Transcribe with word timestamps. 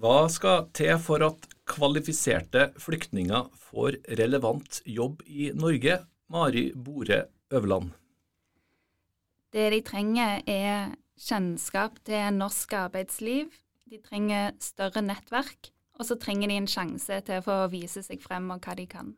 Hva 0.00 0.30
skal 0.32 0.70
til 0.72 0.94
for 0.96 1.20
at 1.26 1.42
kvalifiserte 1.68 2.70
flyktninger 2.80 3.50
får 3.68 3.98
relevant 4.16 4.78
jobb 4.88 5.20
i 5.28 5.50
Norge? 5.52 5.98
Mari 6.32 6.70
Bore 6.72 7.26
Øverland. 7.52 7.90
Det 9.52 9.66
de 9.74 9.80
trenger, 9.84 10.40
er 10.46 10.94
kjennskap 11.20 11.98
til 12.06 12.32
norsk 12.32 12.72
arbeidsliv. 12.72 13.52
De 13.90 13.98
trenger 14.00 14.54
større 14.62 15.02
nettverk, 15.04 15.68
og 15.98 16.08
så 16.08 16.16
trenger 16.16 16.48
de 16.48 16.56
en 16.62 16.70
sjanse 16.70 17.20
til 17.26 17.42
å 17.42 17.44
få 17.44 17.58
vise 17.74 18.00
seg 18.06 18.24
frem 18.24 18.48
og 18.54 18.64
hva 18.64 18.78
de 18.78 18.88
kan. 18.88 19.12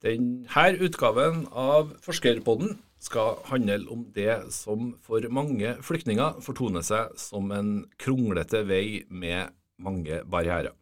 Denne 0.00 0.68
utgaven 0.80 1.44
av 1.52 1.92
Forskerpodden 2.00 2.78
skal 3.04 3.42
handle 3.52 3.82
om 3.92 4.08
det 4.16 4.46
som 4.54 4.94
for 5.04 5.28
mange 5.28 5.76
flyktninger 5.84 6.40
fortoner 6.40 6.84
seg 6.86 7.12
som 7.20 7.52
en 7.52 7.74
kronglete 8.00 8.64
vei 8.64 9.02
med 9.10 9.52
mange 9.80 10.22
barrierer. 10.30 10.74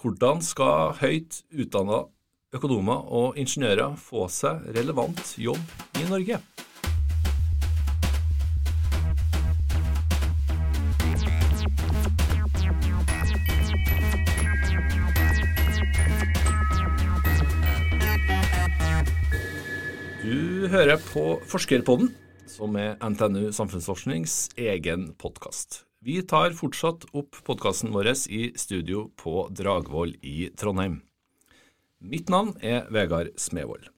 Hvordan 0.00 0.42
skal 0.44 0.92
høyt 1.00 1.40
utdanna 1.56 2.04
økonomer 2.54 3.08
og 3.12 3.38
ingeniører 3.40 3.96
få 4.00 4.26
seg 4.32 4.68
relevant 4.76 5.34
jobb 5.40 5.98
i 6.00 6.06
Norge? 6.10 6.40
Du 20.26 20.66
hører 20.72 20.98
på 20.98 21.36
Forskerpodden, 21.46 22.10
som 22.50 22.74
er 22.80 22.96
NTNU 22.98 23.52
Samfunnsforsknings 23.54 24.48
egen 24.58 25.12
podkast. 25.22 25.85
Vi 26.06 26.20
tar 26.22 26.52
fortsatt 26.54 27.02
opp 27.18 27.34
podkasten 27.42 27.90
vår 27.90 28.12
i 28.30 28.52
studio 28.54 29.08
på 29.18 29.48
Dragvoll 29.50 30.12
i 30.22 30.52
Trondheim. 30.54 31.00
Mitt 31.98 32.30
navn 32.30 32.52
er 32.62 32.84
Vegard 32.94 33.32
Smevold. 33.34 33.88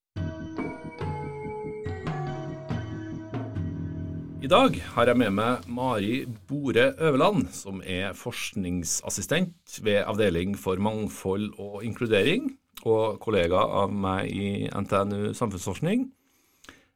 I 4.40 4.48
dag 4.48 4.80
har 4.94 5.12
jeg 5.12 5.20
med 5.20 5.36
meg 5.36 5.68
Mari 5.68 6.22
Bore 6.48 6.94
Øverland, 6.96 7.52
som 7.52 7.84
er 7.84 8.16
forskningsassistent 8.16 9.76
ved 9.84 10.00
Avdeling 10.08 10.56
for 10.56 10.80
mangfold 10.80 11.50
og 11.60 11.84
inkludering, 11.84 12.54
og 12.88 13.20
kollega 13.20 13.60
av 13.84 13.92
meg 13.92 14.32
i 14.32 14.50
NTNU 14.72 15.34
Samfunnsforskning. 15.36 16.08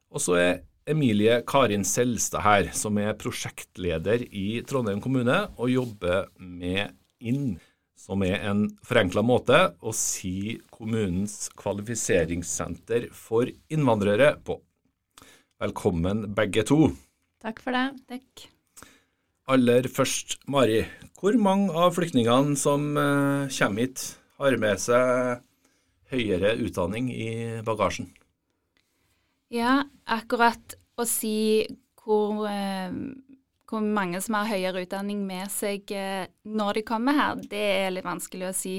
Og 0.09 0.25
så 0.25 0.41
er 0.41 0.63
Emilie 0.87 1.43
Karin 1.47 1.85
Selstad 1.87 2.43
her, 2.43 2.71
som 2.75 2.97
er 2.99 3.15
prosjektleder 3.19 4.25
i 4.35 4.63
Trondheim 4.67 5.03
kommune 5.03 5.45
og 5.55 5.71
jobber 5.71 6.27
med 6.43 6.91
INN, 7.23 7.61
som 7.95 8.25
er 8.27 8.43
en 8.49 8.65
forenkla 8.83 9.23
måte 9.23 9.61
å 9.79 9.93
si 9.95 10.59
kommunens 10.75 11.47
kvalifiseringssenter 11.59 13.07
for 13.15 13.47
innvandrere 13.71 14.35
på. 14.43 14.59
Velkommen 15.63 16.27
begge 16.35 16.65
to. 16.67 16.81
Takk 17.43 17.63
for 17.63 17.79
det. 17.79 17.85
Takk. 18.11 18.49
Aller 19.55 19.87
først, 19.91 20.41
Mari. 20.51 20.81
Hvor 21.19 21.39
mange 21.39 21.71
av 21.79 21.95
flyktningene 21.95 22.59
som 22.59 22.91
eh, 22.99 23.47
kommer 23.55 23.87
hit, 23.87 24.03
har 24.43 24.59
med 24.59 24.83
seg 24.83 25.47
høyere 26.11 26.57
utdanning 26.59 27.11
i 27.15 27.31
bagasjen? 27.67 28.11
Ja, 29.53 29.83
akkurat 30.09 30.79
å 30.97 31.05
si 31.05 31.67
hvor, 32.01 32.47
eh, 32.49 32.93
hvor 33.69 33.85
mange 33.85 34.21
som 34.25 34.39
har 34.39 34.49
høyere 34.49 34.87
utdanning 34.87 35.27
med 35.29 35.51
seg 35.53 35.93
eh, 35.93 36.25
når 36.49 36.79
de 36.79 36.83
kommer 36.89 37.19
her, 37.19 37.43
det 37.51 37.65
er 37.85 37.91
litt 37.93 38.07
vanskelig 38.07 38.49
å 38.49 38.55
si. 38.57 38.79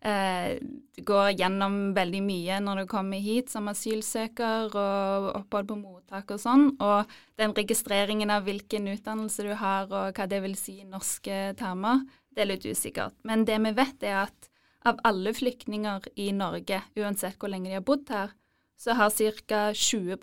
Eh, 0.00 0.56
du 0.96 1.02
går 1.04 1.34
gjennom 1.36 1.92
veldig 1.96 2.22
mye 2.24 2.60
når 2.64 2.80
du 2.80 2.86
kommer 2.88 3.20
hit 3.20 3.52
som 3.52 3.68
asylsøker 3.68 4.72
og 4.72 5.28
opphold 5.34 5.68
på 5.68 5.78
mottak 5.82 6.32
og 6.32 6.40
sånn. 6.40 6.70
Og 6.80 7.12
den 7.36 7.52
registreringen 7.56 8.32
av 8.32 8.48
hvilken 8.48 8.88
utdannelse 8.94 9.44
du 9.44 9.52
har 9.52 9.84
og 9.90 10.16
hva 10.16 10.28
det 10.32 10.40
vil 10.46 10.56
si 10.56 10.78
i 10.80 10.88
norske 10.88 11.52
termer, 11.60 12.06
det 12.32 12.46
er 12.46 12.52
litt 12.54 12.64
usikkert. 12.64 13.20
Men 13.28 13.44
det 13.44 13.60
vi 13.68 13.76
vet 13.76 14.08
er 14.08 14.22
at 14.24 14.50
av 14.86 14.96
alle 15.04 15.36
flyktninger 15.36 16.08
i 16.24 16.30
Norge, 16.32 16.80
uansett 16.96 17.36
hvor 17.36 17.52
lenge 17.52 17.68
de 17.68 17.80
har 17.82 17.84
bodd 17.84 18.08
her, 18.16 18.32
så 18.78 18.94
har 18.96 19.10
ca. 19.10 19.72
20 19.72 20.18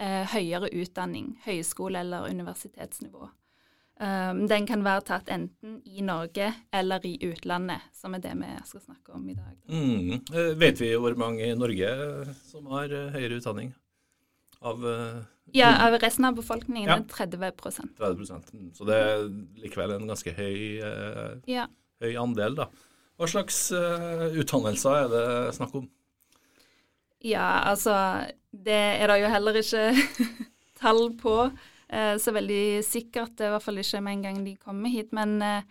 eh, 0.00 0.26
høyere 0.34 0.70
utdanning, 0.74 1.38
høyskole- 1.46 2.00
eller 2.00 2.28
universitetsnivå. 2.30 3.28
Um, 3.94 4.48
den 4.50 4.66
kan 4.66 4.82
være 4.82 5.04
tatt 5.06 5.28
enten 5.30 5.76
i 5.86 6.02
Norge 6.02 6.48
eller 6.74 7.04
i 7.06 7.12
utlandet, 7.28 7.84
som 7.94 8.16
er 8.16 8.24
det 8.24 8.32
vi 8.40 8.48
skal 8.66 8.82
snakke 8.82 9.12
om 9.14 9.28
i 9.30 9.36
dag. 9.38 9.52
Mm. 9.70 10.16
Eh, 10.34 10.50
vet 10.58 10.80
vi 10.82 10.88
hvor 10.98 11.14
mange 11.14 11.46
i 11.46 11.54
Norge 11.54 11.92
som 12.42 12.66
har 12.72 12.90
eh, 12.90 13.12
høyere 13.14 13.38
utdanning? 13.38 13.70
Av 14.66 14.82
eh, 14.82 15.22
Ja, 15.54 15.70
av 15.86 15.94
resten 16.02 16.26
av 16.26 16.34
befolkningen 16.34 16.90
Ja. 16.90 16.96
er 16.96 17.06
30% 17.06 17.94
30 18.00 18.32
mm. 18.58 18.74
Så 18.74 18.84
det 18.88 18.98
er 18.98 19.28
likevel 19.62 19.94
en 19.94 20.08
ganske 20.10 20.34
høy, 20.34 20.80
eh, 20.82 21.38
Ja. 21.46 21.68
høy 22.02 22.16
andel, 22.18 22.56
da. 22.56 22.66
Hva 23.14 23.30
slags 23.30 23.70
eh, 23.70 24.26
utdannelser 24.42 25.04
er 25.04 25.08
det 25.14 25.54
snakk 25.54 25.74
om? 25.78 25.86
Ja, 27.24 27.64
altså 27.64 27.94
Det 28.52 28.74
er 28.74 29.08
det 29.08 29.20
jo 29.22 29.30
heller 29.32 29.56
ikke 29.58 29.84
tall 30.80 31.06
på 31.18 31.36
eh, 31.88 32.16
så 32.20 32.34
veldig 32.36 32.84
sikkert. 32.84 33.40
I 33.40 33.50
hvert 33.54 33.64
fall 33.64 33.80
ikke 33.80 34.02
med 34.04 34.18
en 34.18 34.26
gang 34.28 34.44
de 34.44 34.56
kommer 34.60 34.92
hit. 34.92 35.12
Men 35.16 35.40
eh, 35.42 35.64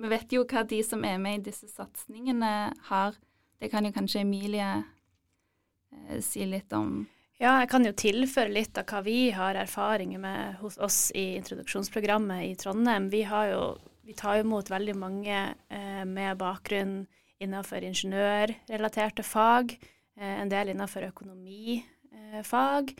vi 0.00 0.10
vet 0.12 0.32
jo 0.32 0.44
hva 0.48 0.64
de 0.68 0.82
som 0.86 1.04
er 1.04 1.18
med 1.20 1.40
i 1.40 1.50
disse 1.50 1.68
satsingene 1.72 2.52
har. 2.90 3.16
Det 3.60 3.70
kan 3.72 3.84
jo 3.84 3.92
kanskje 3.92 4.22
Emilie 4.22 4.68
eh, 4.76 6.20
si 6.24 6.44
litt 6.48 6.72
om. 6.76 7.06
Ja, 7.40 7.54
jeg 7.62 7.70
kan 7.72 7.86
jo 7.88 7.94
tilføre 7.96 8.52
litt 8.52 8.76
av 8.76 8.84
hva 8.90 9.00
vi 9.04 9.30
har 9.32 9.56
erfaringer 9.56 10.20
med 10.20 10.58
hos 10.60 10.76
oss 10.76 11.06
i 11.16 11.38
introduksjonsprogrammet 11.38 12.50
i 12.50 12.56
Trondheim. 12.60 13.08
Vi, 13.12 13.22
jo, 13.24 13.62
vi 14.04 14.16
tar 14.16 14.36
jo 14.36 14.44
imot 14.44 14.68
veldig 14.68 14.96
mange 15.00 15.38
eh, 15.72 16.04
med 16.04 16.36
bakgrunn 16.40 17.06
innenfor 17.40 17.86
ingeniørrelaterte 17.88 19.24
fag, 19.24 19.72
en 20.20 20.52
del 20.52 20.72
innenfor 20.72 21.06
økonomifag. 21.08 22.94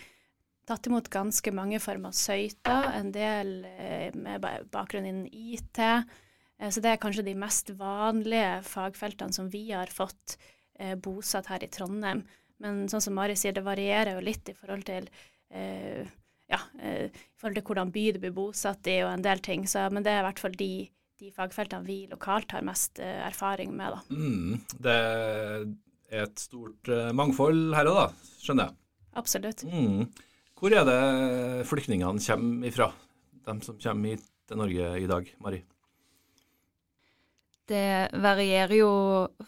Tatt 0.70 0.86
imot 0.86 1.10
ganske 1.10 1.53
mange 1.54 1.81
farmasøyter, 1.82 2.92
en 2.94 3.10
del 3.14 3.54
eh, 3.66 4.14
med 4.14 4.44
bakgrunn 4.70 5.08
innen 5.08 5.26
IT. 5.26 5.81
Eh, 5.82 6.70
så 6.70 6.82
det 6.82 6.92
er 6.92 7.03
kanskje 7.03 7.26
de 7.26 7.34
mest 7.38 7.72
vanlige 7.78 8.60
fagfeltene 8.69 9.34
som 9.34 9.50
vi 9.50 9.66
har 9.72 9.91
fått 9.92 10.36
eh, 10.78 10.94
bosatt 10.94 11.50
her 11.50 11.64
i 11.66 11.70
Trondheim. 11.72 12.22
Men 12.60 12.84
sånn 12.92 13.03
som 13.03 13.16
Mari 13.16 13.37
sier, 13.41 13.56
det 13.56 13.64
varierer 13.66 14.14
jo 14.14 14.25
litt 14.25 14.52
i 14.52 14.56
forhold 14.56 14.87
til 14.88 15.08
eh, 15.50 16.06
ja, 16.50 16.60
eh, 16.82 17.08
i 17.08 17.41
forhold 17.41 17.58
til 17.58 17.66
hvordan 17.66 17.92
by 17.94 18.06
du 18.14 18.22
blir 18.22 18.34
bosatt 18.37 18.91
i 18.91 19.00
og 19.04 19.14
en 19.14 19.26
del 19.26 19.42
ting. 19.44 19.66
Så, 19.70 19.87
men 19.91 20.06
det 20.06 20.12
er 20.12 20.22
i 20.22 20.28
hvert 20.28 20.42
fall 20.42 20.56
de, 20.60 20.72
de 21.22 21.32
fagfeltene 21.34 21.88
vi 21.88 22.02
lokalt 22.10 22.52
har 22.56 22.66
mest 22.66 23.00
eh, 23.02 23.20
erfaring 23.26 23.72
med, 23.76 23.97
da. 23.97 24.00
Mm. 24.12 24.60
Det 24.76 24.98
et 26.10 26.43
stort 26.43 26.91
eh, 26.91 27.10
mangfold 27.16 27.75
her 27.76 27.91
òg, 27.91 28.00
da, 28.00 28.34
skjønner 28.43 28.69
jeg. 28.71 28.78
Absolutt. 29.21 29.65
Mm. 29.66 30.06
Hvor 30.60 30.76
er 30.76 30.84
det 30.87 31.66
flyktningene 31.71 32.22
kommer 32.22 32.69
ifra, 32.69 32.91
de 33.47 33.56
som 33.65 33.78
kommer 33.81 34.16
hit 34.16 34.26
til 34.50 34.60
Norge 34.60 34.91
i 35.00 35.09
dag, 35.10 35.31
Mari? 35.43 35.62
Det 37.70 38.10
varierer 38.19 38.75
jo 38.81 38.93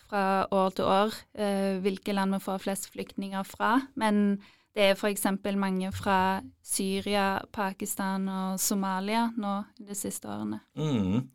fra 0.07 0.47
år 0.55 0.75
til 0.79 0.87
år 0.87 1.15
eh, 1.35 1.79
hvilke 1.83 2.15
land 2.15 2.37
vi 2.37 2.43
får 2.45 2.63
flest 2.63 2.91
flyktninger 2.95 3.47
fra. 3.49 3.75
Men 3.99 4.39
det 4.73 4.93
er 4.93 4.95
f.eks. 4.95 5.27
mange 5.59 5.91
fra 5.93 6.41
Syria, 6.65 7.43
Pakistan 7.53 8.29
og 8.31 8.61
Somalia 8.63 9.27
nå 9.37 9.59
de 9.77 9.97
siste 9.99 10.31
årene. 10.31 10.63
Mm. 10.79 11.27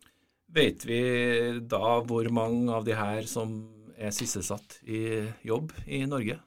Vet 0.57 0.87
vi 0.87 1.01
da 1.67 1.99
hvor 2.07 2.31
mange 2.33 2.71
av 2.71 2.87
de 2.87 2.95
her 2.95 3.27
som 3.27 3.59
er 3.97 4.13
sysselsatt 4.15 4.79
i 4.87 5.01
jobb 5.47 5.73
i 5.85 6.03
Norge? 6.09 6.39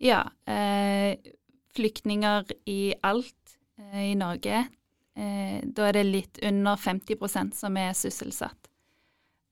Ja, 0.00 0.22
eh, 0.46 1.16
flyktninger 1.74 2.52
i 2.70 2.94
alt 3.02 3.56
eh, 3.78 4.10
i 4.12 4.14
Norge, 4.18 4.62
eh, 5.16 5.58
da 5.64 5.88
er 5.88 5.98
det 5.98 6.06
litt 6.08 6.40
under 6.42 6.76
50% 6.76 7.54
som 7.54 7.76
er 7.80 7.92
sysselsatt. 7.96 8.70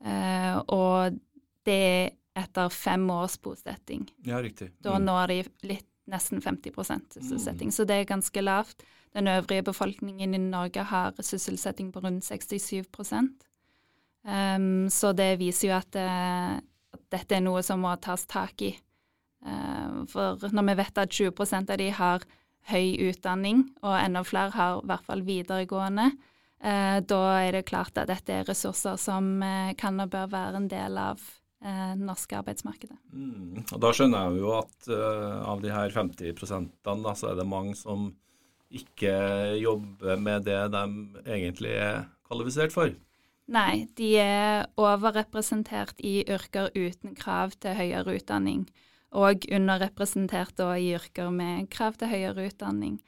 Eh, 0.05 0.57
og 0.69 1.19
det 1.67 1.79
er 1.83 2.11
etter 2.39 2.71
fem 2.71 3.09
års 3.11 3.37
bosetting. 3.43 4.07
Ja, 4.25 4.39
riktig. 4.43 4.71
Da 4.81 4.99
Mm. 4.99 5.05
når 5.05 5.27
de 5.27 5.45
litt 5.63 5.87
nesten 6.09 6.41
50 6.41 6.73
sysselsetting. 7.11 7.69
Mm. 7.69 7.73
så 7.73 7.85
det 7.85 7.95
er 7.95 8.05
ganske 8.05 8.41
lavt. 8.41 8.83
Den 9.13 9.27
øvrige 9.29 9.63
befolkningen 9.63 10.35
i 10.35 10.39
Norge 10.39 10.83
har 10.85 11.13
sysselsetting 11.13 11.93
på 11.93 12.01
rundt 12.01 12.25
67 12.25 12.87
um, 14.25 14.89
Så 14.91 15.13
det 15.17 15.39
viser 15.39 15.69
jo 15.69 15.75
at, 15.75 15.97
eh, 15.97 16.57
at 16.57 16.63
dette 17.13 17.37
er 17.37 17.45
noe 17.45 17.63
som 17.67 17.83
må 17.85 17.95
tas 18.03 18.27
tak 18.29 18.63
i. 18.67 18.73
Eh, 19.47 20.01
for 20.11 20.49
når 20.53 20.71
vi 20.71 20.79
vet 20.83 21.05
at 21.05 21.15
20% 21.15 21.73
av 21.75 21.81
de 21.81 21.91
har 21.97 22.27
høy 22.69 22.99
utdanning, 23.09 23.65
og 23.83 23.95
enda 23.97 24.25
flere 24.27 24.53
har 24.53 24.83
i 24.83 24.91
hvert 24.91 25.07
fall 25.07 25.25
videregående, 25.25 26.11
Eh, 26.59 27.01
da 27.07 27.19
er 27.39 27.55
det 27.55 27.69
klart 27.71 27.99
at 28.01 28.09
dette 28.11 28.35
er 28.35 28.49
ressurser 28.49 28.97
som 28.99 29.37
eh, 29.47 29.75
kan 29.79 30.01
og 30.03 30.11
bør 30.11 30.33
være 30.33 30.59
en 30.59 30.71
del 30.71 30.99
av 30.99 31.23
det 31.59 32.05
norske 32.07 32.37
arbeidsmarkedet. 32.39 32.95
Mm. 33.11 33.65
Og 33.75 33.81
Da 33.83 33.89
skjønner 33.91 34.29
jeg 34.29 34.43
jo 34.45 34.53
at 34.55 34.89
av 34.95 35.59
de 35.59 35.73
her 35.75 35.91
50 35.91 36.69
da, 36.87 37.15
så 37.19 37.33
er 37.33 37.41
det 37.41 37.47
mange 37.51 37.75
som 37.75 38.13
ikke 38.71 39.11
jobber 39.59 40.23
med 40.23 40.47
det 40.47 40.61
de 40.71 40.85
egentlig 41.27 41.73
er 41.75 42.07
kvalifisert 42.29 42.71
for. 42.71 42.95
Nei, 43.49 43.87
de 43.97 44.11
er 44.21 44.67
overrepresentert 44.77 46.01
i 46.05 46.21
yrker 46.29 46.69
uten 46.77 47.15
krav 47.17 47.55
til 47.63 47.79
høyere 47.79 48.19
utdanning, 48.19 48.67
og 49.17 49.47
underrepresentert 49.49 50.61
i 50.77 50.91
yrker 50.99 51.31
med 51.33 51.71
krav 51.73 51.97
til 51.97 52.13
høyere 52.13 52.51
utdanning 52.51 52.99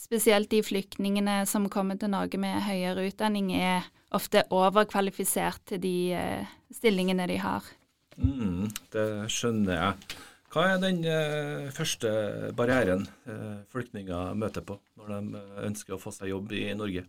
spesielt 0.00 0.50
de 0.52 0.62
flyktningene 0.64 1.42
som 1.48 1.68
kommer 1.72 1.98
til 2.00 2.12
Norge 2.12 2.40
med 2.40 2.62
høyere 2.64 3.08
utdanning, 3.10 3.52
er 3.52 3.86
ofte 4.16 4.44
overkvalifisert 4.50 5.62
til 5.70 5.82
de 5.82 5.94
uh, 6.16 6.56
stillingene 6.74 7.28
de 7.30 7.38
har. 7.42 7.68
Mm, 8.16 8.68
det 8.94 9.06
skjønner 9.32 9.76
jeg. 9.76 10.18
Hva 10.50 10.66
er 10.72 10.82
den 10.82 11.04
uh, 11.06 11.70
første 11.74 12.10
barrieren 12.58 13.06
uh, 13.28 13.60
flyktninger 13.70 14.34
møter 14.38 14.66
på 14.66 14.80
når 14.98 15.12
de 15.12 15.44
ønsker 15.68 15.96
å 15.96 16.02
få 16.02 16.12
seg 16.14 16.32
jobb 16.32 16.56
i 16.58 16.66
Norge? 16.74 17.06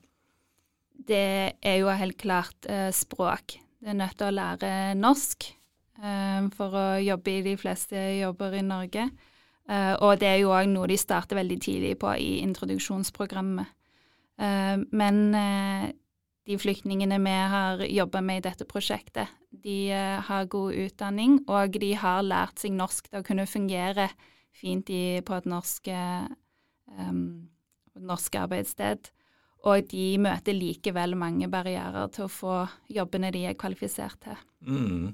Det 1.01 1.57
er 1.57 1.77
jo 1.81 1.89
helt 1.89 2.17
klart 2.21 2.67
språk. 2.93 3.55
Du 3.81 3.89
er 3.89 3.97
nødt 3.97 4.17
til 4.19 4.29
å 4.29 4.35
lære 4.35 4.93
norsk 4.99 5.47
for 6.53 6.77
å 6.77 6.85
jobbe 7.01 7.33
i 7.33 7.43
de 7.45 7.55
fleste 7.57 7.97
jobber 8.19 8.53
i 8.57 8.63
Norge. 8.65 9.07
Eh, 9.69 9.93
og 10.03 10.19
det 10.19 10.27
er 10.27 10.39
jo 10.41 10.51
òg 10.55 10.69
noe 10.71 10.89
de 10.89 10.97
starter 10.99 11.37
veldig 11.39 11.57
tidlig 11.61 11.95
på 12.01 12.11
i 12.19 12.41
introduksjonsprogrammet. 12.43 13.77
Uh, 14.41 14.81
men 14.97 15.35
uh, 15.37 15.85
de 16.49 16.55
flyktningene 16.57 17.19
vi 17.21 17.33
har 17.53 17.83
jobba 17.85 18.23
med 18.25 18.39
i 18.39 18.43
dette 18.47 18.65
prosjektet, 18.65 19.29
de 19.51 19.91
har 20.25 20.47
god 20.49 20.73
utdanning, 20.87 21.35
og 21.51 21.75
de 21.77 21.91
har 21.99 22.23
lært 22.25 22.63
seg 22.63 22.73
norsk 22.73 23.11
til 23.11 23.19
å 23.19 23.27
kunne 23.27 23.45
fungere 23.45 24.07
fint 24.57 24.89
i, 24.89 25.19
på 25.21 25.35
et 25.35 25.45
norsk, 25.45 25.91
norsk 27.99 28.37
arbeidssted. 28.41 29.11
Og 29.69 29.89
de 29.91 30.05
møter 30.21 30.57
likevel 30.57 31.13
mange 31.19 31.49
barrierer 31.51 32.09
til 32.13 32.25
å 32.25 32.31
få 32.31 32.55
jobbene 32.89 33.29
de 33.33 33.43
er 33.51 33.57
kvalifisert 33.59 34.17
til. 34.25 34.39
Mm. 34.65 35.11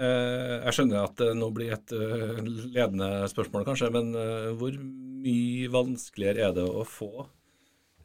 Eh, 0.00 0.54
jeg 0.64 0.76
skjønner 0.76 1.02
at 1.02 1.18
det 1.20 1.32
nå 1.36 1.50
blir 1.52 1.74
et 1.74 1.92
eh, 1.92 2.38
ledende 2.46 3.10
spørsmål, 3.28 3.66
kanskje, 3.68 3.90
men 3.92 4.14
eh, 4.16 4.48
hvor 4.56 4.78
mye 4.80 5.68
vanskeligere 5.74 6.46
er 6.46 6.54
det 6.56 6.64
å 6.64 6.86
få 6.88 7.26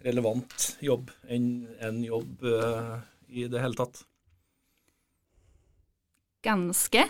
relevant 0.06 0.68
jobb 0.84 1.14
enn 1.32 1.48
en 1.82 2.02
jobb 2.04 2.44
i 2.46 3.48
det 3.50 3.62
hele 3.64 3.80
tatt? 3.80 4.04
Ganske. 6.46 7.02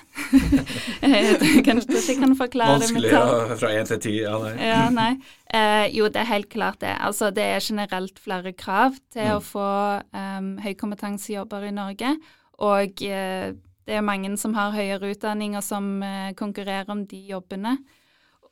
Kanskje 1.68 1.98
ikke 2.00 2.22
kan 2.22 2.36
forklare 2.40 2.80
det. 2.80 2.88
Vanskelig 2.94 3.60
fra 3.60 3.72
én 3.76 3.90
til 3.90 4.00
ti? 4.00 4.14
Ja, 4.22 4.38
nei. 4.40 4.54
ja, 4.64 4.86
nei. 4.96 5.10
Eh, 5.52 5.88
jo, 5.98 6.08
det 6.08 6.22
er 6.24 6.30
helt 6.30 6.50
klart 6.54 6.80
det. 6.84 6.94
Altså, 7.04 7.34
det 7.36 7.44
er 7.44 7.60
generelt 7.64 8.20
flere 8.24 8.54
krav 8.56 8.96
til 9.12 9.28
mm. 9.28 9.34
å 9.36 9.44
få 9.44 9.68
um, 10.16 10.50
høykompetansejobber 10.64 11.68
i 11.68 11.76
Norge. 11.76 12.16
Og 12.64 13.04
eh, 13.04 13.52
det 13.86 14.00
er 14.00 14.08
mange 14.08 14.32
som 14.40 14.56
har 14.56 14.74
høyere 14.76 15.12
utdanning 15.12 15.60
og 15.60 15.66
som 15.68 16.00
eh, 16.04 16.32
konkurrerer 16.38 16.96
om 16.96 17.04
de 17.10 17.20
jobbene. 17.34 17.76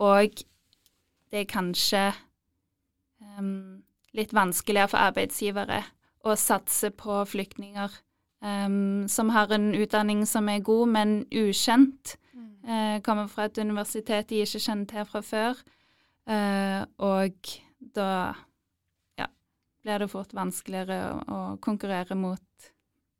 Og 0.03 0.43
det 1.31 1.45
er 1.45 1.49
kanskje 1.49 2.09
um, 3.39 3.83
litt 4.13 4.35
vanskeligere 4.35 4.91
for 4.91 5.07
arbeidsgivere 5.07 5.79
å 6.23 6.35
satse 6.39 6.91
på 6.95 7.23
flyktninger 7.27 7.95
um, 8.43 9.07
som 9.09 9.31
har 9.33 9.51
en 9.55 9.71
utdanning 9.75 10.25
som 10.29 10.49
er 10.51 10.63
god, 10.65 10.91
men 10.93 11.15
ukjent. 11.31 12.17
Mm. 12.33 12.49
Uh, 12.67 12.97
kommer 13.05 13.31
fra 13.31 13.47
et 13.49 13.57
universitet 13.63 14.29
de 14.29 14.43
ikke 14.43 14.61
kjenner 14.65 14.89
til 14.91 15.07
fra 15.09 15.23
før. 15.25 15.63
Uh, 16.29 16.83
og 17.03 17.55
da 17.95 18.11
ja, 19.19 19.27
blir 19.83 20.05
det 20.05 20.11
fort 20.11 20.35
vanskeligere 20.35 20.99
å, 21.15 21.17
å 21.23 21.41
konkurrere 21.63 22.15
mot 22.19 22.69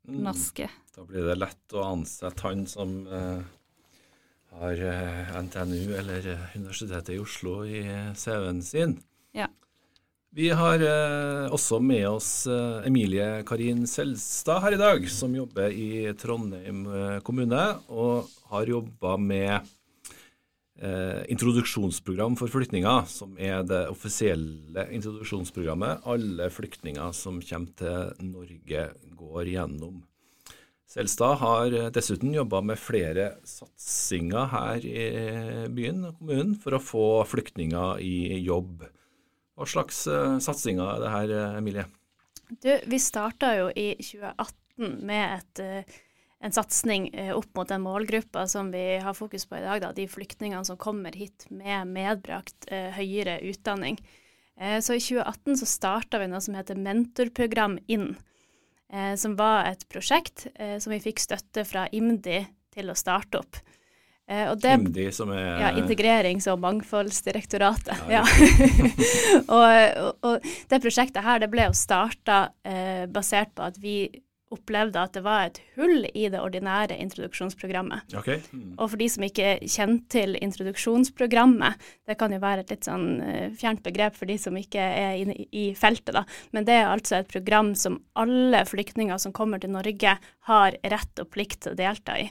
mm. 0.08 0.22
norske. 0.24 0.70
Da 0.94 1.04
blir 1.08 1.26
det 1.28 1.40
lett 1.40 1.76
å 1.76 1.84
ansette 1.90 2.48
han 2.48 2.66
som 2.70 3.02
uh 3.08 3.60
har 4.54 4.78
NTNU 5.42 5.96
eller 5.98 6.28
Universitetet 6.54 7.08
i 7.14 7.18
Oslo 7.18 7.64
i 7.66 7.80
CV-en 8.14 8.60
sin. 8.62 8.92
Ja. 9.34 9.48
Vi 10.34 10.48
har 10.50 10.82
eh, 10.82 11.52
også 11.54 11.78
med 11.78 12.08
oss 12.08 12.48
eh, 12.50 12.86
Emilie 12.88 13.44
Karin 13.46 13.84
Selstad 13.86 14.64
her 14.64 14.74
i 14.74 14.80
dag, 14.80 15.04
som 15.06 15.34
jobber 15.36 15.70
i 15.70 16.08
Trondheim 16.18 16.80
eh, 16.90 17.20
kommune, 17.22 17.60
og 17.86 18.32
har 18.50 18.72
jobba 18.72 19.16
med 19.20 19.72
introduksjonsprogram 21.30 22.34
for 22.34 22.50
flyktninger, 22.50 23.04
som 23.06 23.36
er 23.38 23.60
det 23.62 23.84
offisielle 23.92 24.82
introduksjonsprogrammet 24.96 26.02
alle 26.10 26.48
flyktninger 26.50 27.14
som 27.14 27.38
kommer 27.38 27.76
til 27.78 28.26
Norge, 28.26 28.82
går 29.14 29.52
gjennom. 29.52 30.02
Selstad 30.90 31.38
har 31.44 31.78
dessuten 31.94 32.34
jobba 32.34 32.58
med 32.66 32.82
flere 32.82 33.28
satsinger 33.46 34.50
her 34.50 34.82
i 34.90 35.06
byen 35.78 36.10
og 36.10 36.18
kommunen 36.18 36.58
for 36.58 36.74
å 36.74 36.82
få 36.82 37.06
flyktninger 37.30 38.02
i 38.02 38.42
jobb. 38.42 38.82
Hva 39.54 39.68
slags 39.70 40.04
uh, 40.10 40.38
satsinger 40.42 40.96
er 40.96 41.02
det 41.02 41.12
her, 41.12 41.34
Emilie? 41.60 41.86
Du, 42.50 42.72
vi 42.90 42.98
starta 43.00 43.52
jo 43.58 43.68
i 43.70 43.92
2018 44.00 44.98
med 45.06 45.38
et, 45.38 45.62
uh, 45.62 46.00
en 46.44 46.54
satsing 46.54 47.08
uh, 47.14 47.32
opp 47.38 47.50
mot 47.56 47.70
den 47.70 47.84
målgruppa 47.84 48.48
som 48.50 48.72
vi 48.74 48.98
har 49.04 49.16
fokus 49.16 49.46
på 49.46 49.60
i 49.60 49.64
dag, 49.64 49.84
da, 49.84 49.92
de 49.94 50.08
flyktningene 50.10 50.66
som 50.66 50.80
kommer 50.80 51.14
hit 51.14 51.46
med 51.50 51.90
medbrakt 51.94 52.68
høyere 52.70 53.38
utdanning. 53.46 53.98
så 54.54 54.94
i 54.94 55.02
2018 55.02 55.56
så 55.58 55.66
starta 55.66 56.18
vi 56.22 56.28
noe 56.30 56.42
som 56.42 56.54
heter 56.54 56.78
Mentorprogram 56.78 57.78
inn 57.86 58.12
eh, 58.92 59.14
som 59.14 59.36
var 59.36 59.70
et 59.70 59.86
prosjekt 59.88 60.46
eh, 60.54 60.78
som 60.78 60.94
vi 60.94 61.02
fikk 61.02 61.22
støtte 61.22 61.64
fra 61.68 61.86
IMDi 61.92 62.44
til 62.74 62.90
å 62.90 62.98
starte 62.98 63.40
opp. 63.42 63.58
Eh, 64.26 64.52
det, 64.56 64.74
IMDi, 64.78 65.12
som 65.12 65.32
er 65.36 65.60
Ja, 65.60 65.70
Integrerings- 65.76 66.48
og 66.52 66.60
mangfoldsdirektoratet. 66.64 68.06
Ja, 68.08 68.24
og, 69.56 70.14
og, 70.24 70.52
det 70.70 70.80
prosjektet 70.80 71.26
her 71.26 71.42
det 71.42 71.50
ble 71.52 71.68
jo 71.68 71.76
starta 71.76 72.46
eh, 72.64 73.04
basert 73.12 73.52
på 73.56 73.66
at 73.68 73.76
vi 73.82 73.98
opplevde 74.54 75.00
at 75.00 75.14
det 75.16 75.22
var 75.24 75.48
et 75.48 75.58
hull 75.74 76.06
i 76.06 76.28
det 76.30 76.38
ordinære 76.40 76.96
introduksjonsprogrammet. 77.02 78.14
Okay. 78.20 78.40
Mm. 78.52 78.76
Og 78.78 78.92
for 78.92 79.00
de 79.00 79.08
som 79.10 79.26
ikke 79.26 79.56
kjenner 79.62 80.00
til 80.12 80.38
introduksjonsprogrammet, 80.38 81.80
det 82.06 82.16
kan 82.20 82.32
jo 82.32 82.40
være 82.42 82.64
et 82.64 82.70
litt 82.74 82.86
sånn 82.86 83.08
uh, 83.24 83.48
fjernt 83.58 83.82
begrep 83.86 84.14
for 84.18 84.30
de 84.30 84.38
som 84.40 84.56
ikke 84.60 84.78
er 84.84 85.18
inne 85.24 85.48
i 85.50 85.66
feltet, 85.78 86.14
da, 86.14 86.22
men 86.54 86.68
det 86.68 86.76
er 86.78 86.92
altså 86.92 87.18
et 87.18 87.32
program 87.32 87.72
som 87.78 87.98
alle 88.20 88.62
flyktninger 88.68 89.18
som 89.18 89.34
kommer 89.34 89.62
til 89.62 89.74
Norge, 89.74 90.18
har 90.50 90.78
rett 90.94 91.24
og 91.24 91.32
plikt 91.34 91.64
til 91.64 91.74
å 91.74 91.80
delta 91.80 92.20
i. 92.20 92.28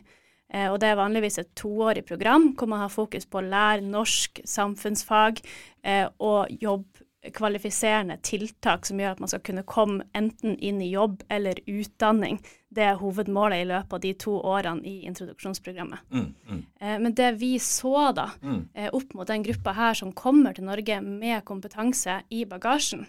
Uh, 0.54 0.70
og 0.72 0.80
det 0.82 0.92
er 0.92 1.00
vanligvis 1.00 1.40
et 1.42 1.54
toårig 1.58 2.06
program 2.06 2.52
hvor 2.58 2.70
man 2.70 2.84
har 2.84 2.94
fokus 2.94 3.26
på 3.26 3.42
å 3.42 3.48
lære 3.48 3.86
norsk, 3.86 4.44
samfunnsfag 4.46 5.42
uh, 5.42 6.08
og 6.22 6.54
jobbkvalifiserende 6.62 8.20
tiltak 8.26 8.86
som 8.86 9.02
gjør 9.02 9.16
at 9.16 9.24
man 9.24 9.32
skal 9.32 9.44
kunne 9.46 9.66
komme 9.68 10.06
enten 10.14 10.58
inn 10.60 10.82
i 10.82 10.92
jobb 10.94 11.24
eller 11.34 11.62
utdanning. 11.66 12.42
Det 12.74 12.84
er 12.86 13.00
hovedmålet 13.02 13.64
i 13.64 13.68
løpet 13.70 13.94
av 13.98 14.02
de 14.04 14.14
to 14.18 14.34
årene 14.50 14.86
i 14.90 14.94
introduksjonsprogrammet. 15.10 16.06
Mm, 16.10 16.30
mm. 16.50 16.62
Eh, 16.80 16.96
men 17.02 17.14
det 17.18 17.32
vi 17.42 17.52
så 17.62 18.12
da, 18.16 18.30
mm. 18.42 18.62
eh, 18.74 18.90
opp 18.94 19.14
mot 19.14 19.30
den 19.30 19.46
gruppa 19.46 19.76
her 19.78 19.98
som 19.98 20.14
kommer 20.18 20.56
til 20.58 20.66
Norge 20.66 21.00
med 21.02 21.44
kompetanse 21.46 22.22
i 22.34 22.46
bagasjen, 22.50 23.06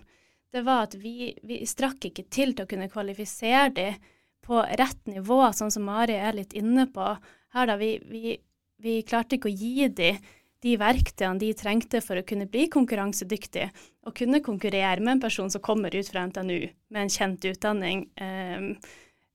det 0.55 0.63
var 0.63 0.87
at 0.87 0.95
vi, 1.01 1.33
vi 1.43 1.65
strakk 1.67 2.11
ikke 2.11 2.29
til 2.29 2.53
til 2.55 2.67
å 2.67 2.71
kunne 2.71 2.91
kvalifisere 2.93 3.73
dem 3.75 3.97
på 4.45 4.63
rett 4.79 5.01
nivå, 5.11 5.41
sånn 5.57 5.73
som 5.75 5.87
Mari 5.89 6.17
er 6.21 6.37
litt 6.37 6.55
inne 6.57 6.87
på. 6.93 7.15
Her 7.57 7.71
da, 7.71 7.79
vi, 7.81 7.97
vi, 8.11 8.37
vi 8.85 9.01
klarte 9.07 9.39
ikke 9.39 9.51
å 9.51 9.55
gi 9.55 9.89
dem 9.89 10.21
de 10.65 10.77
verktøyene 10.81 11.41
de 11.43 11.51
trengte 11.57 12.01
for 12.01 12.17
å 12.17 12.25
kunne 12.25 12.47
bli 12.49 12.67
konkurransedyktige 12.73 13.69
og 14.09 14.15
kunne 14.17 14.41
konkurrere 14.45 15.03
med 15.03 15.19
en 15.19 15.25
person 15.27 15.51
som 15.53 15.63
kommer 15.65 15.93
ut 15.93 16.09
fra 16.09 16.23
NTNU 16.31 16.61
med 16.65 17.01
en 17.03 17.13
kjent 17.13 17.45
utdanning, 17.51 18.07
eh, 18.17 18.71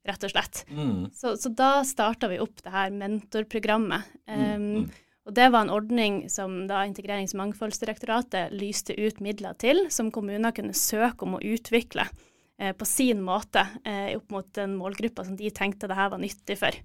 rett 0.09 0.25
og 0.25 0.33
slett. 0.33 0.63
Mm. 0.73 1.11
Så, 1.13 1.35
så, 1.37 1.51
da 1.53 1.83
starta 1.85 2.31
vi 2.31 2.39
opp 2.41 2.63
det 2.65 2.73
her 2.73 2.89
mentorprogrammet. 2.95 4.09
Um, 4.25 4.65
mm. 4.65 4.89
Og 5.29 5.35
det 5.37 5.51
var 5.53 5.67
en 5.67 5.73
ordning 5.75 6.23
som 6.33 6.63
da 6.69 6.81
Integrerings- 6.87 7.35
og 7.35 7.43
mangfoldsdirektoratet 7.43 8.55
lyste 8.55 8.95
ut 8.97 9.19
midler 9.21 9.53
til, 9.61 9.85
som 9.93 10.09
kommuner 10.13 10.55
kunne 10.55 10.73
søke 10.73 11.27
om 11.27 11.37
å 11.37 11.43
utvikle 11.45 12.07
på 12.59 12.85
sin 12.87 13.21
måte 13.23 13.61
eh, 13.87 14.17
opp 14.17 14.33
mot 14.33 14.47
den 14.57 14.73
målgruppa 14.75 15.23
som 15.23 15.37
de 15.39 15.51
tenkte 15.55 15.87
det 15.87 15.95
her 15.95 16.09
var 16.11 16.19
nyttig 16.19 16.57
for. 16.59 16.75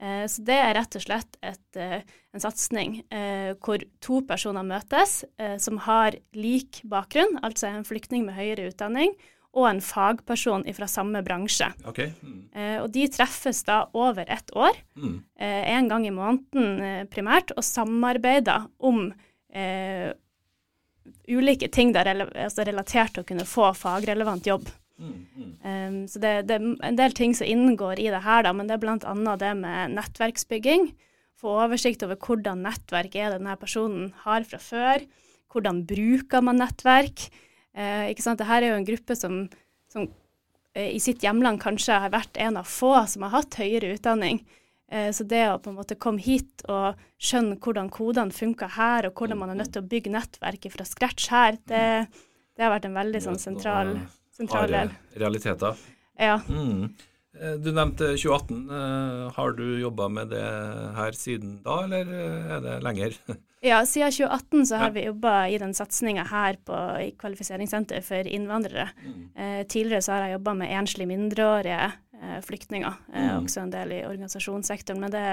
Eh, 0.00 0.24
så 0.30 0.44
det 0.46 0.56
er 0.56 0.72
rett 0.78 0.96
og 0.96 1.04
slett 1.04 1.36
et, 1.44 1.66
eh, 1.76 2.00
en 2.32 2.44
satsing 2.44 3.00
eh, 3.12 3.50
hvor 3.60 3.82
to 4.00 4.22
personer 4.28 4.64
møtes 4.64 5.20
som 5.60 5.82
har 5.84 6.16
lik 6.36 6.80
bakgrunn, 6.88 7.40
altså 7.44 7.68
en 7.68 7.86
flyktning 7.88 8.24
med 8.28 8.38
høyere 8.38 8.70
utdanning, 8.70 9.14
og 9.50 9.66
en 9.66 9.80
fagperson 9.82 10.64
fra 10.76 10.86
samme 10.90 11.22
bransje. 11.26 11.66
Okay. 11.90 12.12
Mm. 12.22 12.42
Eh, 12.54 12.76
og 12.84 12.90
de 12.94 13.06
treffes 13.10 13.64
da 13.66 13.82
over 13.98 14.28
ett 14.30 14.52
år, 14.54 14.78
mm. 14.94 15.16
eh, 15.42 15.62
en 15.74 15.90
gang 15.90 16.06
i 16.06 16.14
måneden 16.14 16.84
eh, 16.86 17.04
primært, 17.10 17.50
og 17.56 17.66
samarbeider 17.66 18.68
om 18.78 19.08
eh, 19.50 20.12
ulike 21.30 21.70
ting 21.74 21.90
der, 21.96 22.12
altså 22.30 22.66
relatert 22.66 23.16
til 23.16 23.24
å 23.24 23.26
kunne 23.26 23.48
få 23.48 23.72
fagrelevant 23.74 24.46
jobb. 24.46 24.70
Mm, 25.00 25.14
mm. 25.32 25.52
Um, 25.64 25.98
så 26.12 26.20
det, 26.22 26.32
det, 26.50 26.58
er 26.58 26.88
en 26.90 26.98
del 26.98 27.14
ting 27.16 27.32
som 27.36 27.48
inngår 27.48 28.02
i 28.02 28.10
det 28.12 28.20
her, 28.24 28.44
da, 28.44 28.52
men 28.56 28.68
det 28.68 28.76
er 28.76 28.82
bl.a. 28.82 29.36
det 29.40 29.52
med 29.58 29.96
nettverksbygging. 29.96 30.90
Få 31.40 31.56
oversikt 31.64 32.04
over 32.04 32.20
hvordan 32.20 32.62
nettverk 32.66 33.16
er 33.16 33.30
det 33.30 33.40
denne 33.40 33.56
personen 33.60 34.10
har 34.26 34.44
fra 34.48 34.60
før. 34.60 35.06
Hvordan 35.50 35.82
bruker 35.88 36.44
man 36.44 36.60
nettverk? 36.60 37.30
Uh, 37.72 38.10
ikke 38.12 38.26
sant? 38.26 38.42
Dette 38.42 38.60
er 38.60 38.70
jo 38.70 38.78
en 38.78 38.88
gruppe 38.88 39.16
som, 39.16 39.42
som 39.90 40.06
uh, 40.06 40.88
i 40.90 41.00
sitt 41.02 41.24
hjemland 41.24 41.62
kanskje 41.62 41.98
har 42.04 42.12
vært 42.12 42.36
en 42.42 42.60
av 42.60 42.68
få 42.68 42.94
som 43.08 43.24
har 43.26 43.38
hatt 43.40 43.60
høyere 43.62 43.96
utdanning. 43.96 44.44
Eh, 44.90 45.10
så 45.14 45.24
det 45.24 45.44
å 45.46 45.58
på 45.62 45.70
en 45.70 45.78
måte 45.78 45.98
komme 46.02 46.22
hit 46.22 46.64
og 46.66 46.98
skjønne 47.22 47.60
hvordan 47.62 47.90
kodene 47.94 48.34
funker 48.34 48.72
her, 48.74 49.06
og 49.06 49.20
hvordan 49.20 49.38
man 49.38 49.52
er 49.52 49.60
nødt 49.60 49.72
til 49.76 49.84
å 49.84 49.90
bygge 49.90 50.10
nettverket 50.10 50.74
fra 50.74 50.86
scratch 50.88 51.28
her, 51.30 51.58
det, 51.70 51.84
det 52.58 52.64
har 52.64 52.72
vært 52.74 52.88
en 52.88 52.98
veldig 52.98 53.20
sånn 53.22 53.38
sentral, 53.38 53.94
sentral 54.40 54.74
del. 54.74 54.92
Realiteter. 55.20 55.86
Ja. 56.20 56.40
Mm. 56.48 56.88
Eh, 57.40 57.54
du 57.62 57.70
nevnte 57.72 58.14
2018. 58.16 58.64
Eh, 58.70 59.30
har 59.36 59.54
du 59.56 59.66
jobba 59.80 60.08
med 60.08 60.32
det 60.34 60.48
her 60.96 61.16
siden 61.16 61.60
da, 61.64 61.82
eller 61.84 62.10
er 62.56 62.66
det 62.66 62.82
lenger? 62.86 63.16
Ja, 63.60 63.82
siden 63.84 64.08
2018 64.08 64.66
så 64.66 64.76
har 64.80 64.88
ja. 64.88 64.92
vi 64.94 65.02
jobba 65.04 65.32
i 65.52 65.58
den 65.60 65.74
satsinga 65.76 66.22
her 66.30 66.56
på 66.64 66.76
Kvalifiseringssenter 67.20 68.00
for 68.00 68.24
innvandrere. 68.24 68.86
Mm. 69.04 69.26
Eh, 69.36 69.66
tidligere 69.68 70.02
så 70.02 70.14
har 70.14 70.22
jeg 70.24 70.38
jobba 70.38 70.54
med 70.62 70.72
enslige 70.72 71.10
mindreårige 71.10 71.90
eh, 72.22 72.38
flyktninger, 72.46 72.94
eh, 73.12 73.26
mm. 73.26 73.44
også 73.44 73.60
en 73.60 73.74
del 73.74 73.92
i 73.92 74.00
organisasjonssektoren. 74.08 75.04
Men 75.04 75.12
det 75.12 75.26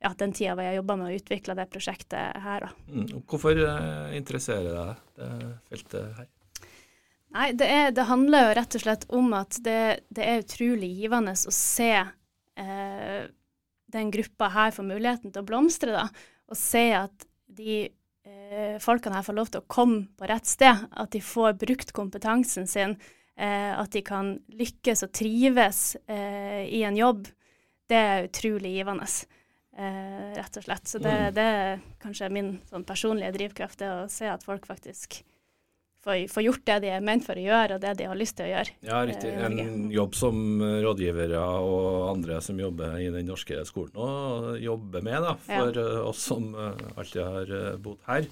ja, 0.00 0.10
den 0.18 0.34
tida 0.34 0.56
hvor 0.56 0.66
jeg 0.66 0.80
jobba 0.80 0.96
med 0.98 1.12
å 1.12 1.20
utvikle 1.20 1.56
det 1.60 1.68
prosjektet 1.70 2.42
her. 2.42 2.66
Mm. 2.88 3.06
Hvorfor 3.30 3.62
eh, 3.62 4.18
interesserer 4.18 4.74
deg 4.74 5.06
det 5.20 5.54
feltet 5.70 6.18
her? 6.18 6.30
Nei, 7.30 7.52
det, 7.54 7.66
er, 7.66 7.92
det, 7.94 8.08
handler 8.08 8.48
jo 8.48 8.56
rett 8.58 8.74
og 8.74 8.82
slett 8.82 9.06
om 9.14 9.30
at 9.38 9.60
det, 9.62 9.82
det 10.10 10.26
er 10.26 10.42
utrolig 10.42 10.90
givende 10.98 11.34
å 11.34 11.54
se 11.54 11.92
eh, 11.94 13.22
den 13.94 14.10
gruppa 14.10 14.50
her 14.50 14.74
få 14.74 14.82
muligheten 14.86 15.30
til 15.30 15.44
å 15.44 15.46
blomstre, 15.46 15.94
da. 15.94 16.08
Og 16.50 16.58
se 16.58 16.88
at 16.98 17.26
de 17.46 17.84
eh, 17.86 18.76
folkene 18.82 19.18
her 19.18 19.26
får 19.26 19.38
lov 19.38 19.52
til 19.52 19.62
å 19.62 19.70
komme 19.70 20.08
på 20.18 20.26
rett 20.30 20.50
sted. 20.50 20.86
At 20.90 21.14
de 21.14 21.22
får 21.22 21.58
brukt 21.62 21.94
kompetansen 21.94 22.66
sin 22.70 22.96
eh, 23.40 23.72
at 23.78 23.92
de 23.94 24.02
kan 24.06 24.34
lykkes 24.58 25.06
og 25.06 25.14
trives 25.16 25.96
eh, 26.10 26.66
i 26.66 26.82
en 26.86 26.98
jobb, 26.98 27.28
det 27.90 27.98
er 27.98 28.26
utrolig 28.28 28.76
givende. 28.76 29.06
Eh, 29.78 30.30
rett 30.36 30.58
og 30.58 30.66
slett. 30.66 30.86
Så 30.90 31.00
det, 31.02 31.14
mm. 31.14 31.34
det 31.34 31.48
er 31.56 31.82
kanskje 32.02 32.30
min 32.34 32.56
sånn 32.70 32.86
personlige 32.86 33.34
drivkraft, 33.38 33.80
det 33.82 33.90
å 33.90 34.08
se 34.10 34.28
at 34.30 34.46
folk 34.46 34.66
faktisk 34.68 35.22
få 36.04 36.44
gjort 36.44 36.64
det 36.66 36.78
de 36.86 36.92
er 36.94 37.04
ment 37.04 37.24
for 37.26 37.36
å 37.36 37.44
gjøre, 37.44 37.76
og 37.76 37.82
det 37.84 37.94
de 37.98 38.08
har 38.08 38.18
lyst 38.18 38.38
til 38.38 38.48
å 38.48 38.52
gjøre. 38.54 38.76
Ja, 38.86 39.00
riktig. 39.08 39.32
Eh, 39.32 39.46
en 39.46 39.88
jobb 39.92 40.14
som 40.16 40.60
rådgivere 40.60 41.40
og 41.60 42.10
andre 42.14 42.40
som 42.44 42.60
jobber 42.60 42.98
i 43.00 43.10
den 43.12 43.28
norske 43.28 43.62
skolen 43.68 43.98
og 44.00 44.54
jobber 44.62 45.04
med, 45.04 45.20
da, 45.26 45.34
for 45.48 45.74
ja. 45.74 45.88
Eh, 45.88 46.06
oss 46.10 46.28
som 46.30 46.54
alltid 46.56 47.20
har 47.24 47.76
bodd 47.82 48.00
her. 48.08 48.30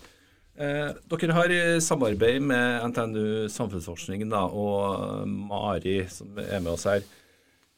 Eh, 0.58 0.88
dere 1.06 1.34
har 1.36 1.52
i 1.54 1.78
samarbeid 1.78 2.42
med 2.42 2.88
NTNU 2.90 3.46
Samfunnsforskning 3.52 4.24
da, 4.26 4.42
og 4.50 5.28
Mari, 5.30 6.00
som 6.10 6.34
er 6.42 6.58
med 6.58 6.72
oss 6.72 6.88
her, 6.90 7.04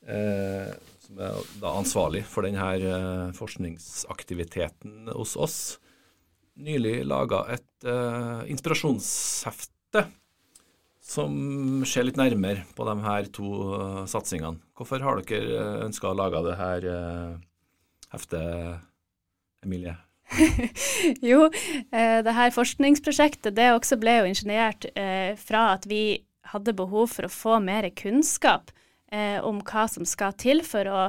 eh, 0.09 0.71
som 1.05 1.21
er 1.21 1.43
da 1.61 1.75
ansvarlig 1.77 2.25
for 2.25 2.49
denne 2.49 2.71
eh, 2.81 3.27
forskningsaktiviteten 3.37 5.13
hos 5.13 5.37
oss, 5.37 5.59
nylig 6.57 7.03
laga 7.05 7.43
et 7.53 7.85
eh, 7.85 8.49
inspirasjonshefte 9.91 10.17
som 11.11 11.83
ser 11.89 12.05
litt 12.07 12.19
nærmere 12.21 12.63
på 12.77 12.85
de 12.87 12.95
her 13.03 13.27
to 13.33 13.49
uh, 13.75 14.07
satsingene. 14.07 14.61
Hvorfor 14.77 15.03
har 15.03 15.23
dere 15.27 15.59
uh, 15.59 15.87
ønska 15.87 16.11
å 16.11 16.15
lage 16.15 16.43
det 16.45 16.57
her 16.59 16.87
uh, 16.87 17.41
heftet, 18.13 18.85
Emilie? 19.65 19.97
jo, 21.31 21.49
eh, 21.91 22.21
det 22.23 22.35
her 22.37 22.53
forskningsprosjektet 22.55 23.57
det 23.57 23.73
også 23.75 23.99
ble 23.99 24.21
jo 24.21 24.29
ingeniert 24.31 24.87
eh, 24.95 25.35
fra 25.35 25.73
at 25.75 25.89
vi 25.91 26.23
hadde 26.53 26.77
behov 26.79 27.11
for 27.17 27.27
å 27.27 27.33
få 27.35 27.57
mer 27.65 27.89
kunnskap 27.99 28.71
eh, 29.11 29.43
om 29.43 29.59
hva 29.67 29.89
som 29.91 30.07
skal 30.07 30.37
til 30.39 30.63
for 30.63 30.87
å 30.87 31.03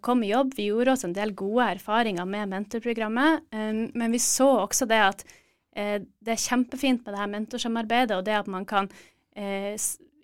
kom 0.00 0.22
i 0.24 0.30
jobb. 0.30 0.54
Vi 0.56 0.70
gjorde 0.70 0.94
oss 0.94 1.02
en 1.04 1.12
del 1.12 1.34
gode 1.36 1.66
erfaringer 1.74 2.24
med 2.24 2.48
mentorprogrammet, 2.48 3.42
eh, 3.52 3.82
men 3.92 4.16
vi 4.16 4.22
så 4.24 4.48
også 4.62 4.88
det 4.88 5.02
at 5.04 5.20
eh, 5.26 5.39
det 5.70 6.32
er 6.32 6.40
kjempefint 6.42 7.04
med 7.04 7.14
det 7.14 7.20
her 7.20 7.28
mentorsamarbeidet, 7.30 8.16
og 8.16 8.24
det 8.26 8.34
at 8.34 8.48
man 8.50 8.64
kan 8.66 8.88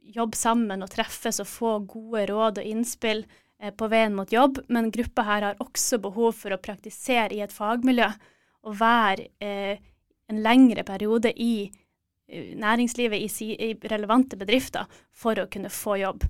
jobbe 0.03 0.37
sammen 0.37 0.83
og 0.83 0.91
treffes 0.91 1.39
og 1.41 1.47
få 1.47 1.71
gode 1.87 2.25
råd 2.33 2.59
og 2.59 2.67
innspill 2.67 3.23
Eh, 3.59 3.73
på 3.73 3.89
veien 3.89 4.15
mot 4.15 4.33
jobb, 4.33 4.61
men 4.69 4.91
gruppa 4.93 5.25
her 5.25 5.49
har 5.49 5.61
også 5.63 6.01
behov 6.05 6.35
for 6.37 6.53
å 6.53 6.61
praktisere 6.61 7.33
i 7.35 7.43
et 7.45 7.55
fagmiljø 7.55 8.09
og 8.67 8.79
være 8.81 9.29
eh, 9.41 9.79
en 10.29 10.41
lengre 10.43 10.85
periode 10.85 11.33
i 11.33 11.71
næringslivet, 12.27 13.23
i, 13.23 13.29
si, 13.31 13.53
i, 13.55 13.71
relevante 13.87 14.37
bedrifter, 14.37 14.89
for 15.15 15.39
å 15.39 15.47
kunne 15.47 15.71
få 15.71 16.01
jobb. 16.03 16.27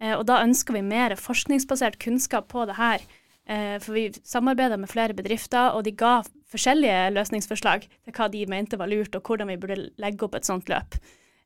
Eh, 0.00 0.14
og 0.14 0.24
da 0.30 0.40
ønsker 0.44 0.78
vi 0.78 0.84
mer 0.86 1.16
forskningsbasert 1.18 1.98
kunnskap 2.02 2.48
på 2.52 2.64
det 2.70 2.78
her. 2.78 3.04
Eh, 3.50 3.76
for 3.82 3.98
vi 3.98 4.06
samarbeida 4.22 4.78
med 4.78 4.92
flere 4.92 5.18
bedrifter, 5.18 5.74
og 5.74 5.84
de 5.84 5.96
ga 5.98 6.20
forskjellige 6.52 7.10
løsningsforslag 7.16 7.88
til 7.88 8.16
hva 8.16 8.28
de 8.32 8.44
mente 8.50 8.78
var 8.80 8.92
lurt, 8.92 9.16
og 9.16 9.26
hvordan 9.26 9.50
vi 9.50 9.58
burde 9.60 9.80
legge 10.02 10.26
opp 10.26 10.38
et 10.38 10.48
sånt 10.48 10.70
løp. 10.72 11.00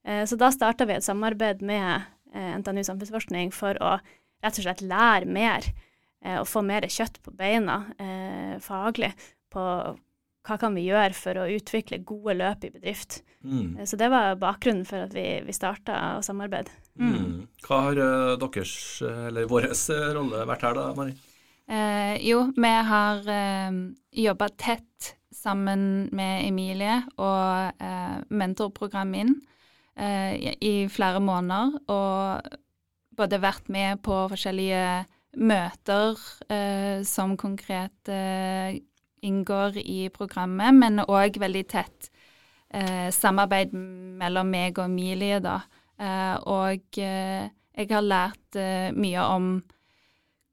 Eh, 0.05 0.25
så 0.29 0.39
da 0.41 0.53
starta 0.55 0.87
vi 0.89 0.99
et 0.99 1.07
samarbeid 1.07 1.65
med 1.67 2.13
NTNU 2.37 2.83
Samfunnsforskning 2.85 3.53
for 3.55 3.79
å 3.81 3.97
rett 4.45 4.59
og 4.61 4.67
slett 4.67 4.83
lære 4.87 5.29
mer 5.29 5.69
eh, 6.25 6.39
og 6.41 6.49
få 6.49 6.63
mer 6.67 6.87
kjøtt 6.91 7.21
på 7.25 7.35
beina 7.37 7.85
eh, 7.99 8.57
faglig 8.63 9.13
på 9.53 9.63
hva 10.47 10.57
kan 10.63 10.77
vi 10.79 10.85
gjøre 10.87 11.15
for 11.19 11.41
å 11.43 11.49
utvikle 11.51 12.05
gode 12.07 12.37
løp 12.39 12.67
i 12.69 12.71
bedrift. 12.71 13.21
Mm. 13.43 13.79
Eh, 13.81 13.87
så 13.89 13.99
det 13.99 14.11
var 14.13 14.39
bakgrunnen 14.41 14.87
for 14.89 15.07
at 15.09 15.15
vi, 15.17 15.27
vi 15.47 15.57
starta 15.57 16.19
å 16.19 16.25
samarbeide. 16.27 16.75
Mm. 16.97 17.47
Hva 17.67 17.83
har 17.89 17.99
deres, 18.41 18.77
eller 19.03 19.49
vår 19.51 19.73
rolle 20.17 20.47
vært 20.49 20.69
her 20.69 20.79
da, 20.79 20.91
Mari? 20.97 21.17
Eh, 21.67 22.15
jo, 22.23 22.45
vi 22.55 22.73
har 22.91 23.27
eh, 23.29 23.73
jobba 24.13 24.49
tett 24.55 25.17
sammen 25.35 26.07
med 26.15 26.47
Emilie 26.47 27.01
og 27.19 27.83
eh, 27.83 28.17
mentorprogrammet 28.31 29.25
inn 29.25 29.35
eh, 29.99 30.55
i 30.63 30.87
flere 30.93 31.21
måneder. 31.21 31.75
Og 31.91 32.57
både 33.19 33.43
vært 33.43 33.71
med 33.73 34.03
på 34.07 34.21
forskjellige 34.31 35.07
møter 35.37 36.21
eh, 36.49 37.03
som 37.05 37.35
konkret 37.37 38.09
eh, 38.09 38.79
inngår 39.27 39.81
i 39.83 40.07
programmet, 40.15 40.77
men 40.77 41.03
òg 41.03 41.41
veldig 41.43 41.65
tett 41.67 42.11
eh, 42.71 43.11
samarbeid 43.11 43.75
mellom 43.75 44.55
meg 44.55 44.79
og 44.79 44.87
Emilie, 44.87 45.41
da. 45.43 45.61
Og 45.97 46.99
jeg 47.01 47.89
har 47.89 48.03
lært 48.05 48.59
mye 48.93 49.23
om 49.33 49.47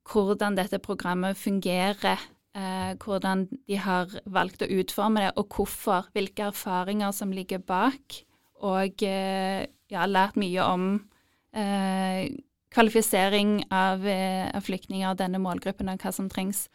hvordan 0.10 0.56
dette 0.60 0.80
programmet 0.80 1.38
fungerer. 1.38 2.30
hvordan 2.54 3.48
de 3.50 3.78
har 3.82 4.12
valgt 4.26 4.62
å 4.62 4.70
utforme 4.70 5.22
det, 5.24 5.32
og 5.38 5.48
hvorfor. 5.50 6.06
Hvilke 6.14 6.52
erfaringer 6.52 7.12
som 7.12 7.32
ligger 7.32 7.58
bak. 7.58 8.24
Og 8.62 9.02
jeg 9.02 9.70
har 9.90 10.08
lært 10.08 10.38
mye 10.38 10.62
om 10.62 11.02
kvalifisering 12.74 13.64
av, 13.72 14.06
eh, 14.08 14.50
av 14.56 14.66
flyktninger 14.66 15.12
og 15.12 15.20
denne 15.22 15.42
målgruppen 15.42 15.92
og 15.92 16.02
hva 16.02 16.12
som 16.14 16.30
trengs. 16.30 16.68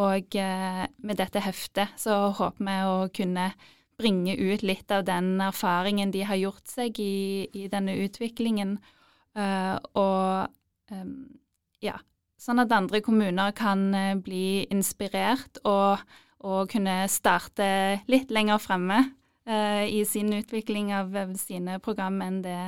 Og 0.00 0.36
eh, 0.36 0.86
med 1.04 1.20
dette 1.20 1.42
heftet 1.44 1.92
så 2.00 2.32
håper 2.32 2.64
vi 2.64 2.76
å 2.88 2.96
kunne 3.12 3.52
bringe 4.00 4.34
ut 4.34 4.64
litt 4.64 4.90
av 4.90 5.04
den 5.04 5.36
erfaringen 5.44 6.10
de 6.10 6.24
har 6.24 6.40
gjort 6.40 6.66
seg 6.66 6.98
i, 6.98 7.48
i 7.52 7.68
denne 7.70 7.94
utviklingen. 8.02 8.78
Uh, 9.36 9.78
og 9.96 10.92
ja, 11.80 11.94
sånn 12.42 12.62
at 12.62 12.74
andre 12.74 13.02
kommuner 13.04 13.54
kan 13.56 13.88
uh, 13.94 14.12
bli 14.18 14.64
inspirert 14.72 15.62
og, 15.62 16.02
og, 16.42 16.66
kunne 16.72 17.02
starte 17.12 18.02
litt 18.10 18.34
lenger 18.34 18.62
fremme 18.62 19.00
uh, 19.48 19.84
i 19.86 20.02
sin 20.08 20.32
utvikling 20.36 20.92
av 20.96 21.14
sine 21.40 21.78
program 21.84 22.20
enn 22.24 22.42
det 22.44 22.60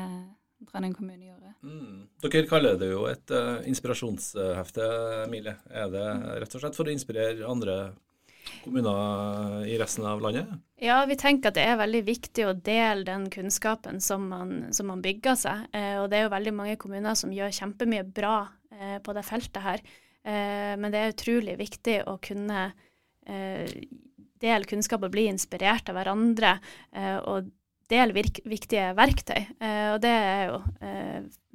Trondheim 0.65 0.95
kommune 0.97 1.27
gjorde. 1.27 1.51
Mm. 1.65 2.07
Dere 2.25 2.49
kaller 2.49 2.79
det 2.81 2.89
jo 2.89 3.05
et 3.11 3.33
uh, 3.35 3.61
inspirasjonshefte, 3.69 4.87
Emilie. 5.27 5.57
Er 5.69 5.91
det 5.93 6.07
rett 6.41 6.57
og 6.57 6.63
slett 6.63 6.79
for 6.79 6.89
å 6.89 6.95
inspirere 6.95 7.49
andre 7.49 7.77
kommuner 8.65 9.65
i 9.69 9.79
resten 9.81 10.07
av 10.09 10.23
landet? 10.23 10.51
Ja, 10.81 10.99
vi 11.09 11.17
tenker 11.19 11.51
at 11.51 11.59
det 11.59 11.65
er 11.65 11.81
veldig 11.81 12.03
viktig 12.07 12.47
å 12.49 12.55
dele 12.57 13.07
den 13.07 13.29
kunnskapen 13.33 14.01
som 14.05 14.27
man, 14.31 14.55
som 14.75 14.91
man 14.91 15.03
bygger 15.05 15.39
seg. 15.39 15.67
Eh, 15.75 15.99
og 16.03 16.09
det 16.11 16.19
er 16.19 16.27
jo 16.27 16.35
veldig 16.35 16.55
mange 16.57 16.79
kommuner 16.81 17.17
som 17.19 17.33
gjør 17.35 17.55
kjempemye 17.55 18.07
bra 18.17 18.37
eh, 18.75 18.99
på 19.05 19.15
det 19.17 19.27
feltet 19.27 19.63
her. 19.65 19.85
Eh, 20.25 20.75
men 20.81 20.91
det 20.93 21.01
er 21.01 21.15
utrolig 21.15 21.59
viktig 21.61 22.01
å 22.11 22.19
kunne 22.25 22.67
eh, 23.27 23.71
dele 24.45 24.69
kunnskap 24.69 25.07
og 25.07 25.15
bli 25.15 25.29
inspirert 25.31 25.89
av 25.89 26.01
hverandre. 26.01 26.59
Eh, 26.93 27.17
og 27.23 27.49
dele 27.91 28.17
viktige 28.17 28.91
verktøy. 28.97 29.41
Eh, 29.61 29.89
og 29.95 30.03
det 30.05 30.13
er 30.13 30.45
jo 30.51 30.61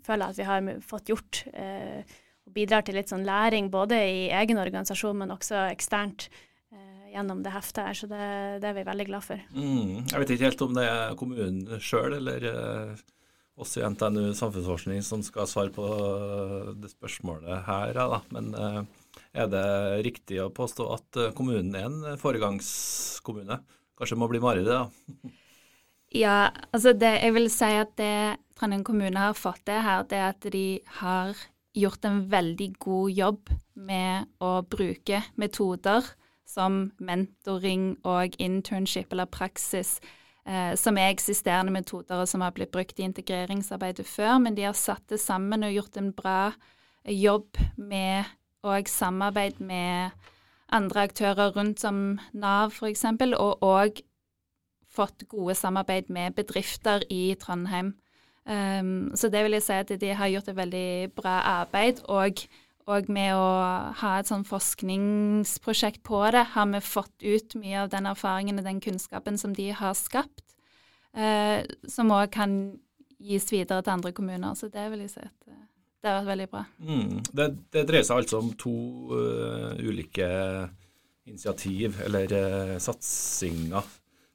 føler 0.05 0.25
jeg 0.25 0.31
at 0.31 0.39
vi 0.39 0.47
har 0.47 0.83
fått 0.85 1.09
gjort. 1.11 1.43
og 1.53 2.53
bidrar 2.55 2.81
til 2.81 2.95
litt 2.97 3.11
sånn 3.11 3.27
læring 3.27 3.69
både 3.69 3.97
i 4.09 4.21
egen 4.33 4.57
organisasjon, 4.57 5.17
men 5.21 5.33
også 5.35 5.67
eksternt 5.69 6.29
gjennom 7.13 7.43
det 7.43 7.53
heftet 7.53 7.85
her, 7.85 7.97
så 7.97 8.09
det, 8.09 8.25
det, 8.63 8.69
er 8.69 8.75
vi 8.77 8.87
veldig 8.87 9.07
glad 9.09 9.25
for. 9.25 9.45
Mm. 9.55 10.05
Jeg 10.09 10.21
vet 10.21 10.33
ikke 10.35 10.49
helt 10.49 10.65
om 10.65 10.75
det 10.77 10.85
er 10.89 11.17
kommunen 11.19 11.81
sjøl 11.83 12.17
eller 12.19 12.47
eh, 12.51 13.01
oss 13.59 13.75
i 13.77 13.83
NTNU 13.83 14.31
Samfunnsforskning 14.37 15.03
som 15.03 15.23
skal 15.25 15.49
svare 15.49 15.73
på 15.75 15.87
det 16.79 16.91
spørsmålet 16.93 17.65
her, 17.67 17.97
da. 17.97 18.21
men 18.35 18.53
eh, 18.55 18.81
er 19.35 19.51
det 19.51 19.65
riktig 20.07 20.39
å 20.43 20.51
påstå 20.53 20.87
at 20.95 21.19
eh, 21.19 21.33
kommunen 21.37 21.75
er 21.75 21.89
en 21.89 22.19
foregangskommune? 22.21 23.59
Kanskje 23.99 24.17
må 24.19 24.29
bli 24.31 24.41
Mari 24.43 24.63
det, 24.63 24.77
da? 24.77 25.33
ja, 26.23 26.37
altså 26.71 26.95
det, 26.95 27.17
jeg 27.19 27.35
vil 27.35 27.49
si 27.53 27.71
at 27.81 27.95
det 27.99 28.39
Trondheim 28.59 28.83
kommune 28.87 29.27
har 29.29 29.37
fått 29.37 29.65
til 29.67 29.83
her, 29.83 30.05
det 30.07 30.19
er 30.19 30.31
at 30.33 30.51
de 30.51 30.67
har 30.99 31.35
gjort 31.77 32.05
en 32.07 32.23
veldig 32.31 32.69
god 32.81 33.11
jobb 33.13 33.51
med 33.79 34.31
å 34.43 34.59
bruke 34.67 35.21
metoder 35.39 36.07
som 36.49 36.89
mentoring 36.97 37.93
og 38.07 38.33
internship 38.41 39.13
eller 39.13 39.29
praksis, 39.29 39.99
eh, 40.45 40.73
som 40.75 40.97
er 40.97 41.11
eksisterende 41.13 41.73
metoder 41.73 42.23
og 42.23 42.27
som 42.27 42.41
har 42.41 42.55
blitt 42.57 42.73
brukt 42.73 42.99
i 42.99 43.05
integreringsarbeidet 43.05 44.07
før, 44.07 44.39
men 44.41 44.57
de 44.57 44.65
har 44.65 44.77
satt 44.77 45.05
det 45.09 45.21
sammen 45.21 45.63
og 45.63 45.75
gjort 45.75 46.01
en 46.01 46.11
bra 46.13 46.41
jobb 47.05 47.57
med 47.77 48.25
og 48.63 48.89
samarbeid 48.91 49.61
med 49.63 50.09
andre 50.69 51.05
aktører 51.07 51.53
rundt 51.55 51.79
som 51.79 52.19
Nav 52.33 52.73
f.eks., 52.73 53.05
og 53.37 53.63
òg 53.63 54.01
fått 54.89 55.27
gode 55.29 55.55
samarbeid 55.55 56.09
med 56.09 56.35
bedrifter 56.35 57.05
i 57.09 57.35
Trondheim. 57.39 57.93
Um, 58.49 59.11
så 59.15 59.29
det 59.29 59.43
vil 59.45 59.57
jeg 59.57 59.63
si 59.63 59.77
at 59.77 59.91
de 60.01 60.13
har 60.17 60.31
gjort 60.33 60.49
et 60.49 60.57
veldig 60.57 61.11
bra 61.15 61.39
arbeid. 61.61 62.01
og 62.05 62.41
og 62.89 63.09
med 63.13 63.35
å 63.37 63.47
ha 64.01 64.11
et 64.17 64.29
sånn 64.29 64.45
forskningsprosjekt 64.47 66.01
på 66.07 66.21
det, 66.33 66.45
har 66.55 66.69
vi 66.71 66.81
fått 66.83 67.25
ut 67.25 67.55
mye 67.61 67.83
av 67.83 67.91
den 67.93 68.09
erfaringen 68.09 68.61
og 68.61 68.65
den 68.65 68.81
kunnskapen 68.83 69.37
som 69.37 69.53
de 69.57 69.69
har 69.77 69.93
skapt, 69.97 70.45
eh, 71.13 71.61
som 71.87 72.13
òg 72.15 72.31
kan 72.33 72.55
gis 73.19 73.49
videre 73.51 73.83
til 73.83 73.93
andre 73.93 74.13
kommuner. 74.15 74.55
Så 74.57 74.71
det 74.73 74.87
vil 74.91 75.05
jeg 75.05 75.13
si 75.13 75.21
at 75.21 75.51
eh, 75.51 75.63
det 75.99 76.09
har 76.09 76.21
vært 76.21 76.31
veldig 76.31 76.49
bra. 76.49 76.65
Mm. 76.79 77.15
Det, 77.29 77.47
det, 77.75 77.85
dreier 77.89 78.07
seg 78.07 78.21
altså 78.23 78.39
om 78.39 78.53
to 78.57 78.75
uh, 79.11 79.73
ulike 79.83 80.29
initiativ, 81.27 81.99
eller 82.05 82.31
uh, 82.31 82.75
satsinger. 82.81 83.89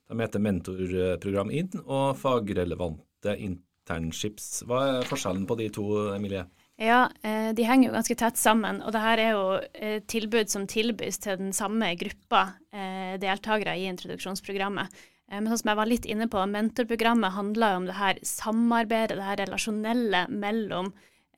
De 0.05 0.19
heter 0.21 0.43
Mentorprogram 0.45 1.51
inn 1.57 1.73
og 1.87 2.19
fagrelevante 2.21 3.33
internships. 3.41 4.61
Hva 4.69 4.83
er 4.91 5.09
forskjellen 5.09 5.49
på 5.49 5.57
de 5.63 5.71
to, 5.73 5.87
Emilie? 6.13 6.45
Ja, 6.77 7.07
eh, 7.23 7.53
de 7.55 7.67
henger 7.69 7.89
jo 7.89 7.95
ganske 7.95 8.17
tett 8.19 8.39
sammen. 8.41 8.81
Og 8.83 8.95
det 8.95 9.03
her 9.05 9.23
er 9.23 9.33
jo 9.37 9.47
eh, 9.79 10.01
tilbud 10.11 10.51
som 10.51 10.67
tilbys 10.71 11.21
til 11.23 11.39
den 11.39 11.55
samme 11.55 11.93
gruppa 12.01 12.45
eh, 12.75 13.15
deltakere 13.23 13.77
i 13.79 13.87
introduksjonsprogrammet. 13.93 15.03
Men 15.31 15.49
sånn 15.49 15.63
som 15.63 15.71
jeg 15.71 15.79
var 15.81 15.89
litt 15.89 16.07
inne 16.11 16.27
på, 16.31 16.43
mentorprogrammet 16.51 17.35
handler 17.35 17.73
jo 17.73 17.81
om 17.81 17.87
det 17.89 17.97
her 17.97 18.19
samarbeidet, 18.29 19.17
det 19.19 19.27
her 19.27 19.41
relasjonelle 19.41 20.27
mellom 20.31 20.93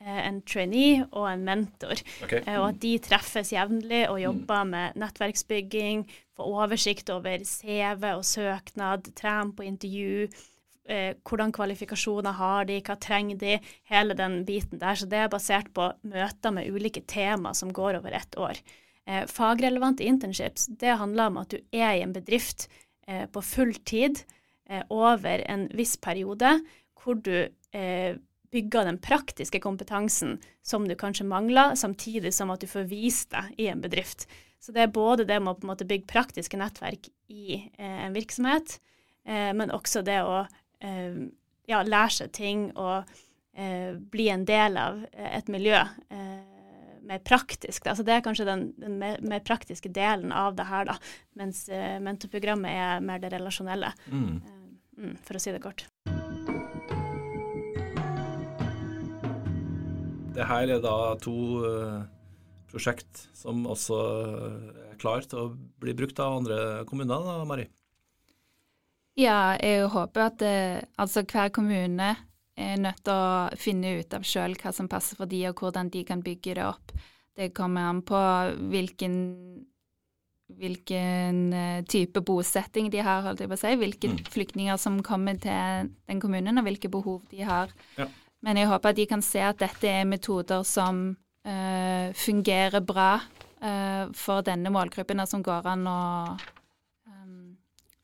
en 0.06 0.42
trainee 0.44 1.06
og 1.06 1.24
en 1.30 1.44
mentor. 1.46 2.02
Okay. 2.26 2.42
Og 2.58 2.66
at 2.66 2.80
de 2.82 2.90
treffes 3.00 3.54
jevnlig 3.54 4.02
og 4.10 4.18
jobber 4.20 4.66
med 4.68 4.98
nettverksbygging, 5.00 6.02
får 6.36 6.50
oversikt 6.66 7.08
over 7.14 7.46
CV 7.48 8.04
og 8.10 8.26
søknad, 8.28 9.08
trener 9.16 9.54
på 9.56 9.64
intervju 9.70 10.28
eh, 10.88 11.12
hvordan 11.26 11.52
kvalifikasjoner 11.54 12.36
har 12.38 12.66
de, 12.68 12.80
hva 12.84 12.96
trenger 13.00 13.38
de, 13.40 13.58
hele 13.90 14.16
den 14.18 14.40
biten 14.48 14.80
der. 14.82 14.98
Så 14.98 15.08
det 15.10 15.22
er 15.24 15.32
basert 15.32 15.72
på 15.76 15.90
møter 16.08 16.54
med 16.54 16.70
ulike 16.70 17.04
tema 17.08 17.54
som 17.54 17.72
går 17.74 18.00
over 18.00 18.16
ett 18.16 18.38
år. 18.38 18.60
Eh, 19.06 19.26
fagrelevante 19.30 20.04
internships 20.04 20.66
det 20.66 20.98
handler 20.98 21.30
om 21.30 21.42
at 21.42 21.52
du 21.54 21.60
er 21.70 21.94
i 21.94 22.02
en 22.02 22.14
bedrift 22.16 22.68
eh, 23.06 23.26
på 23.30 23.42
full 23.42 23.74
tid 23.86 24.22
eh, 24.68 24.82
over 24.90 25.44
en 25.46 25.68
viss 25.78 25.96
periode, 25.96 26.58
hvor 27.02 27.20
du 27.22 27.46
eh, 27.46 28.18
bygger 28.50 28.88
den 28.88 28.98
praktiske 29.02 29.60
kompetansen 29.62 30.40
som 30.66 30.88
du 30.88 30.96
kanskje 30.98 31.26
mangler, 31.28 31.76
samtidig 31.78 32.32
som 32.34 32.50
at 32.50 32.62
du 32.62 32.70
får 32.70 32.88
vist 32.90 33.30
deg 33.34 33.54
i 33.62 33.70
en 33.70 33.82
bedrift. 33.82 34.26
Så 34.58 34.72
det 34.74 34.86
er 34.86 34.94
både 34.94 35.26
det 35.28 35.38
med 35.38 35.52
å 35.52 35.58
på 35.58 35.66
en 35.66 35.70
måte 35.74 35.86
bygge 35.86 36.08
praktiske 36.10 36.58
nettverk 36.58 37.10
i 37.30 37.60
eh, 37.78 38.04
en 38.06 38.16
virksomhet, 38.16 38.80
men 39.26 39.72
også 39.74 40.04
det 40.06 40.20
å 40.22 40.44
ja, 40.80 41.82
lære 41.82 42.12
seg 42.14 42.34
ting 42.36 42.68
og 42.76 43.08
eh, 43.56 43.96
bli 43.96 44.28
en 44.32 44.44
del 44.48 44.78
av 44.80 45.00
eh, 45.12 45.32
et 45.38 45.48
miljø 45.52 45.80
mer 47.06 47.20
praktisk. 47.22 47.86
Altså 47.86 48.02
det 48.02 48.16
er 48.16 48.22
kanskje 48.24 48.48
den, 48.48 48.62
den 48.82 48.96
mer, 48.98 49.20
mer, 49.22 49.42
praktiske 49.46 49.92
delen 49.94 50.32
av 50.34 50.56
det 50.58 50.66
her, 50.66 50.88
da. 50.88 50.96
Mens 51.38 51.60
uh, 51.70 52.00
mentorprogrammet 52.02 52.72
er 52.72 53.04
mer 53.04 53.20
det 53.22 53.30
relasjonelle, 53.30 53.92
mm. 54.10 54.32
Uh, 54.42 54.56
mm, 54.98 55.12
for 55.22 55.38
å 55.38 55.42
si 55.44 55.54
det 55.54 55.62
kort. 55.62 55.86
Det 60.34 60.50
her 60.50 60.74
er 60.74 60.82
da 60.82 61.14
to 61.22 61.36
uh, 61.62 62.02
prosjekt 62.72 63.28
som 63.38 63.62
også 63.70 64.02
er 64.90 64.98
klare 65.00 65.30
til 65.30 65.44
å 65.44 65.50
bli 65.80 65.94
brukt 65.94 66.18
av 66.18 66.40
andre 66.40 66.60
kommuner, 66.90 67.22
da, 67.22 67.38
Mari? 67.48 67.70
Ja, 69.16 69.56
jeg 69.56 69.86
håper 69.92 70.26
at 70.28 70.40
det, 70.42 70.56
eh, 70.76 70.88
altså 71.00 71.24
hver 71.24 71.48
kommune 71.54 72.10
er 72.56 72.80
nødt 72.80 73.02
til 73.04 73.12
å 73.12 73.56
finne 73.60 73.98
ut 74.00 74.14
av 74.16 74.24
sjøl 74.24 74.56
hva 74.60 74.72
som 74.72 74.88
passer 74.88 75.16
for 75.16 75.28
de, 75.28 75.42
og 75.48 75.60
hvordan 75.60 75.90
de 75.92 76.04
kan 76.08 76.24
bygge 76.24 76.56
det 76.58 76.66
opp. 76.66 76.92
Det 77.36 77.50
kommer 77.56 77.88
an 77.90 78.02
på 78.04 78.20
hvilken, 78.72 79.16
hvilken 80.56 81.40
eh, 81.52 81.82
type 81.88 82.20
bosetting 82.24 82.90
de 82.92 83.02
har, 83.04 83.24
holdt 83.24 83.44
jeg 83.44 83.52
på 83.52 83.58
å 83.58 83.60
si. 83.60 83.74
Hvilke 83.80 84.12
mm. 84.12 84.22
flyktninger 84.32 84.80
som 84.80 85.02
kommer 85.04 85.40
til 85.40 85.92
den 86.08 86.20
kommunen, 86.20 86.60
og 86.60 86.68
hvilke 86.68 86.92
behov 86.92 87.22
de 87.32 87.44
har. 87.44 87.72
Ja. 87.96 88.08
Men 88.44 88.60
jeg 88.60 88.68
håper 88.68 88.92
at 88.92 89.00
de 89.00 89.08
kan 89.08 89.24
se 89.24 89.40
at 89.44 89.60
dette 89.60 89.88
er 89.88 90.08
metoder 90.08 90.64
som 90.68 91.08
uh, 91.48 92.08
fungerer 92.14 92.84
bra 92.84 93.16
uh, 93.18 94.04
for 94.14 94.44
denne 94.46 94.70
målgruppen, 94.72 95.24
og 95.24 95.28
som 95.28 95.44
går 95.44 95.72
an 95.72 95.88
å 95.90 96.00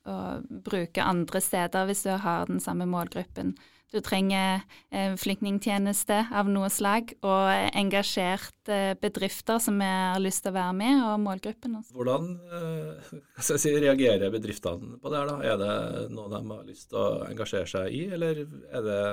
å 0.09 0.17
bruke 0.65 1.03
andre 1.03 1.41
steder 1.43 1.87
hvis 1.89 2.05
du 2.07 2.13
har 2.23 2.49
den 2.49 2.61
samme 2.63 2.87
målgruppen. 2.89 3.53
Du 3.93 3.99
trenger 4.01 4.63
eh, 4.89 5.13
flyktningtjeneste 5.21 6.15
av 6.33 6.47
noe 6.49 6.69
slag 6.73 7.11
og 7.21 7.75
engasjerte 7.77 8.73
eh, 8.73 8.95
bedrifter 8.97 9.59
som 9.61 9.77
har 9.85 10.17
lyst 10.23 10.41
til 10.45 10.49
å 10.49 10.55
være 10.55 10.77
med, 10.79 11.03
og 11.05 11.19
målgruppen 11.21 11.77
også. 11.77 11.93
Hvordan 11.93 12.31
eh, 12.57 13.11
si, 13.61 13.75
reagerer 13.77 14.33
bedriftene 14.33 14.97
på 14.97 15.13
det 15.13 15.21
her? 15.21 15.29
da? 15.29 15.37
Er 15.45 15.61
det 15.61 16.07
noe 16.15 16.31
de 16.33 16.41
har 16.41 16.65
lyst 16.65 16.89
til 16.89 17.03
å 17.03 17.27
engasjere 17.27 17.69
seg 17.69 17.93
i, 17.93 18.07
eller 18.17 18.41
er 18.41 18.87
det 18.87 19.03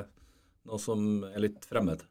noe 0.71 0.81
som 0.81 1.27
er 1.29 1.45
litt 1.45 1.69
fremmed? 1.69 2.07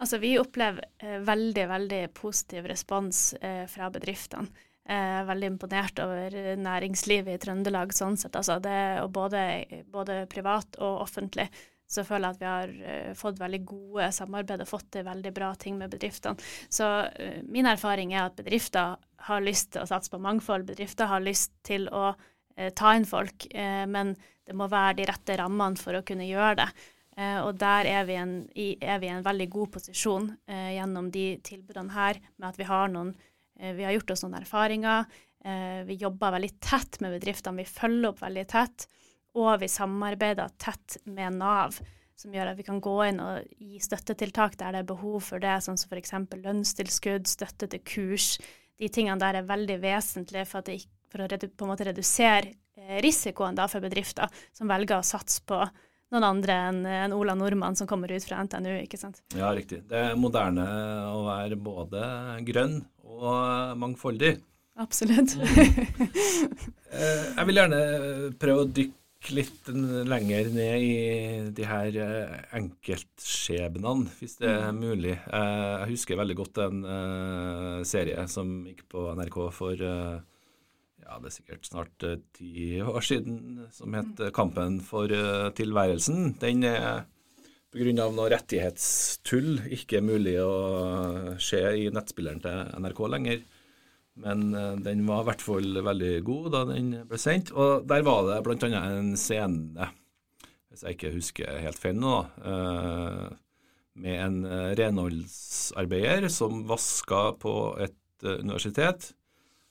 Altså, 0.00 0.18
Vi 0.20 0.36
opplever 0.40 0.84
eh, 1.00 1.18
veldig 1.24 1.66
veldig 1.68 2.02
positiv 2.16 2.68
respons 2.70 3.34
eh, 3.40 3.64
fra 3.68 3.90
bedriftene. 3.92 4.48
Er 4.90 5.26
veldig 5.28 5.50
imponert 5.52 6.00
over 6.02 6.34
næringslivet 6.58 7.36
i 7.36 7.40
Trøndelag 7.42 7.92
sånn 7.94 8.16
sett. 8.18 8.34
Altså 8.38 8.56
det, 8.64 8.78
og 9.04 9.12
både, 9.14 9.42
både, 9.92 10.24
privat 10.32 10.78
og 10.80 11.02
offentlig 11.04 11.46
så 11.90 12.04
føler 12.06 12.30
jeg 12.30 12.36
at 12.36 12.40
vi 12.40 12.48
har 12.48 12.72
uh, 13.10 13.14
fått 13.18 13.40
veldig 13.40 13.60
gode 13.66 14.10
samarbeid 14.14 14.62
og 14.62 14.70
fått 14.70 14.92
til 14.94 15.06
veldig 15.06 15.32
bra 15.34 15.50
ting 15.58 15.78
med 15.78 15.90
bedriftene. 15.92 16.38
Så 16.70 16.86
uh, 16.86 17.40
min 17.50 17.66
erfaring 17.66 18.14
er 18.14 18.28
at 18.28 18.38
bedrifter 18.38 18.94
har 19.26 19.42
lyst 19.42 19.72
til 19.74 19.82
å 19.82 19.90
satse 19.90 20.12
på 20.12 20.20
mangfold. 20.22 20.68
Bedrifter 20.70 21.10
har 21.10 21.24
lyst 21.24 21.52
til 21.66 21.88
å 21.90 22.12
uh, 22.14 22.70
ta 22.78 22.94
inn 22.94 23.08
folk, 23.08 23.48
men 23.50 24.14
det 24.46 24.54
må 24.58 24.66
være 24.70 25.00
de 25.00 25.10
rette 25.10 25.36
rammene 25.38 25.78
for 25.78 25.98
å 25.98 26.04
kunne 26.06 26.26
gjøre 26.28 26.56
det. 26.58 26.66
og 27.44 27.54
der 27.60 27.86
er 27.86 28.04
vi, 28.08 28.14
en, 28.18 28.32
i, 28.58 28.66
er 28.80 28.98
vi 28.98 29.06
i 29.06 29.12
en 29.14 29.24
veldig 29.24 29.46
god 29.50 29.70
posisjon 29.76 30.26
gjennom 30.48 31.10
de 31.14 31.24
tilbudene 31.46 31.94
her, 31.94 32.18
med 32.36 32.48
at 32.48 32.58
vi 32.58 32.66
har 32.66 32.90
noen 32.90 33.12
Eh, 33.14 33.29
vi 33.76 33.84
har 33.84 33.92
gjort 33.96 34.14
oss 34.14 34.24
noen 34.24 34.38
erfaringer. 34.40 35.08
Eh, 35.44 35.84
vi 35.84 35.94
jobber 35.94 36.34
veldig 36.36 36.60
tett 36.60 37.00
med 37.00 37.14
bedriftene, 37.16 37.62
vi 37.62 37.64
følger 37.68 38.12
opp 38.12 38.22
veldig 38.22 38.46
tett. 38.48 38.86
Og 39.38 39.60
vi 39.62 39.70
samarbeider 39.70 40.52
tett 40.58 40.98
med 41.08 41.38
Nav, 41.38 41.78
som 42.18 42.32
gjør 42.34 42.50
at 42.50 42.58
vi 42.58 42.66
kan 42.66 42.80
gå 42.82 42.96
inn 43.06 43.20
og 43.22 43.52
gi 43.56 43.78
støttetiltak 43.80 44.58
der 44.60 44.74
det 44.74 44.82
er 44.82 44.88
behov 44.90 45.20
for 45.30 45.42
det, 45.42 45.60
sånn 45.64 45.78
som 45.80 45.92
f.eks. 45.92 46.16
lønnstilskudd, 46.34 47.30
støtte 47.30 47.70
til 47.70 47.84
kurs, 47.86 48.32
de 48.80 48.88
tingene 48.92 49.20
der 49.20 49.40
er 49.40 49.48
veldig 49.48 49.78
vesentlige 49.80 50.48
for, 50.48 50.66
det, 50.66 50.80
for 51.12 51.24
å 51.24 51.28
på 51.30 51.66
en 51.66 51.70
måte 51.70 51.86
redusere 51.88 52.56
eh, 52.76 52.98
risikoen 53.04 53.56
da 53.56 53.68
for 53.70 53.84
bedrifter 53.84 54.28
som 54.56 54.68
velger 54.68 54.98
å 54.98 55.06
satse 55.06 55.44
på 55.46 55.62
noen 56.10 56.26
andre 56.26 56.56
enn 56.66 56.80
en 56.90 57.14
Ola 57.14 57.36
Nordmann 57.38 57.76
som 57.78 57.86
kommer 57.86 58.10
ut 58.10 58.24
fra 58.26 58.40
NTNU. 58.42 58.72
ikke 58.82 58.98
sant? 58.98 59.22
Ja, 59.36 59.52
riktig. 59.54 59.84
Det 59.88 60.00
er 60.10 60.18
moderne 60.18 60.64
å 61.12 61.22
være 61.28 61.58
både 61.60 62.02
grønn 62.48 62.80
og 63.18 63.78
mangfoldig. 63.80 64.36
Absolutt. 64.80 65.36
Eh, 66.90 67.26
jeg 67.36 67.46
vil 67.46 67.60
gjerne 67.60 67.76
prøve 68.42 68.62
å 68.64 68.68
dykke 68.74 69.34
litt 69.36 69.68
lenger 70.10 70.48
ned 70.50 70.82
i 70.82 70.94
de 71.54 71.68
her 71.68 71.98
eh, 72.02 72.32
enkeltskjebnene, 72.58 74.10
hvis 74.18 74.34
det 74.40 74.48
er 74.50 74.72
mm. 74.74 74.80
mulig. 74.82 75.12
Eh, 75.14 75.76
jeg 75.84 75.92
husker 75.92 76.18
veldig 76.18 76.36
godt 76.40 76.58
en 76.64 76.82
serie 77.86 78.24
som 78.26 78.50
gikk 78.66 78.88
på 78.90 79.04
NRK 79.20 79.38
for 79.54 79.78
ja, 79.78 81.20
det 81.22 81.30
er 81.30 81.36
sikkert 81.36 81.70
snart 81.70 82.08
ti 82.40 82.82
år 82.82 83.06
siden, 83.06 83.68
som 83.70 83.94
het 83.94 84.18
mm. 84.18 84.34
'Kampen 84.34 84.82
for 84.82 85.14
tilværelsen'. 85.62 86.34
Den 86.42 86.66
er 86.66 87.06
pga. 87.70 88.08
noe 88.10 88.30
rettighetstull 88.32 89.60
ikke 89.76 90.02
mulig 90.02 90.36
å 90.42 91.36
se 91.42 91.60
i 91.78 91.88
nettspilleren 91.94 92.42
til 92.42 92.72
NRK 92.82 93.02
lenger. 93.14 93.42
Men 94.20 94.50
uh, 94.54 94.74
den 94.82 95.04
var 95.08 95.22
i 95.22 95.28
hvert 95.30 95.44
fall 95.44 95.82
veldig 95.84 96.14
god 96.26 96.50
da 96.54 96.64
den 96.72 96.90
ble 97.08 97.20
sendt. 97.20 97.52
Og 97.54 97.86
der 97.88 98.04
var 98.06 98.26
det 98.28 98.40
bl.a. 98.46 98.82
en 98.90 99.14
scene, 99.20 99.90
hvis 100.70 100.84
jeg 100.84 100.98
ikke 100.98 101.14
husker 101.14 101.62
helt 101.64 101.80
feil 101.80 101.96
nå, 102.00 102.16
uh, 102.44 103.30
med 104.00 104.18
en 104.18 104.42
uh, 104.48 104.72
renholdsarbeider 104.78 106.28
som 106.32 106.64
vaska 106.68 107.30
på 107.40 107.54
et 107.86 107.96
universitet. 108.20 109.12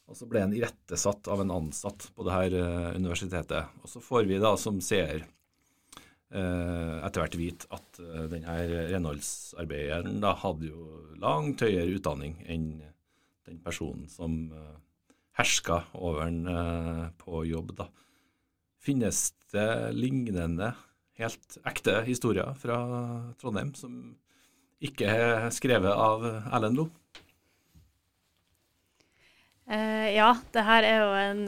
Og 0.10 0.18
så 0.18 0.26
ble 0.26 0.42
han 0.42 0.56
irettesatt 0.58 1.28
av 1.30 1.44
en 1.44 1.52
ansatt 1.54 2.08
på 2.16 2.26
det 2.26 2.34
her 2.34 2.56
universitetet. 2.96 3.76
Og 3.84 3.92
så 3.92 4.02
får 4.02 4.26
vi 4.26 4.40
da 4.42 4.56
som 4.58 4.80
seer 4.82 5.22
etter 6.30 7.24
hvert 7.24 7.36
vite 7.40 7.66
at 7.74 8.00
denne 8.30 8.56
renholdsarbeideren 8.92 10.20
da 10.22 10.36
hadde 10.38 10.70
jo 10.70 10.84
langt 11.18 11.64
høyere 11.66 11.96
utdanning 11.96 12.36
enn 12.46 12.68
den 13.50 13.58
personen 13.66 14.06
som 14.14 14.36
uh, 14.54 14.76
herska 15.40 15.80
over 15.98 16.30
den 16.30 16.46
på 17.18 17.42
jobb. 17.50 17.74
da. 17.80 17.88
Finnes 18.78 19.32
det 19.54 19.92
lignende, 19.96 20.74
helt 21.20 21.58
ekte 21.68 22.02
historier 22.06 22.54
fra 22.60 22.78
Trondheim 23.40 23.74
som 23.76 23.96
ikke 24.80 25.08
er 25.10 25.50
skrevet 25.56 25.92
av 25.92 26.24
Erlend 26.28 26.80
Lo? 26.80 26.90
Ja, 29.70 30.32
det 30.54 30.64
her 30.66 30.86
er 30.88 31.02
jo 31.04 31.10
en 31.20 31.42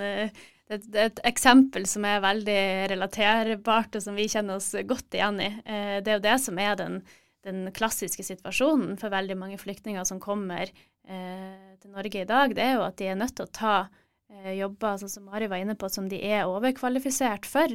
et, 0.75 0.85
et, 0.95 1.19
eksempel 1.27 1.85
som 1.89 2.05
er 2.07 2.23
veldig 2.23 2.61
relaterbart, 2.91 3.97
og 3.97 4.03
som 4.03 4.17
vi 4.17 4.29
kjenner 4.31 4.59
oss 4.59 4.71
godt 4.87 5.17
igjen 5.17 5.41
i. 5.43 5.49
det 5.65 6.07
er 6.13 6.17
jo 6.17 6.23
det 6.23 6.37
som 6.43 6.59
er 6.61 6.77
den, 6.79 7.01
den 7.45 7.65
klassiske 7.75 8.23
situasjonen 8.25 8.97
for 9.01 9.13
veldig 9.13 9.37
mange 9.39 9.59
flyktninger 9.61 10.05
som 10.07 10.21
kommer 10.21 10.69
eh, 10.69 11.75
til 11.81 11.93
Norge 11.93 12.21
i 12.21 12.27
dag, 12.29 12.53
det 12.55 12.65
er 12.65 12.77
jo 12.77 12.85
at 12.85 12.97
de 13.01 13.09
er 13.09 13.19
nødt 13.19 13.35
til 13.37 13.47
å 13.47 13.55
ta 13.55 13.75
eh, 13.81 14.53
jobber 14.59 15.01
sånn 15.01 15.13
som 15.15 15.27
Mari 15.29 15.49
var 15.51 15.63
inne 15.63 15.77
på, 15.79 15.89
som 15.89 16.09
de 16.11 16.21
er 16.21 16.49
overkvalifisert 16.49 17.49
for. 17.49 17.73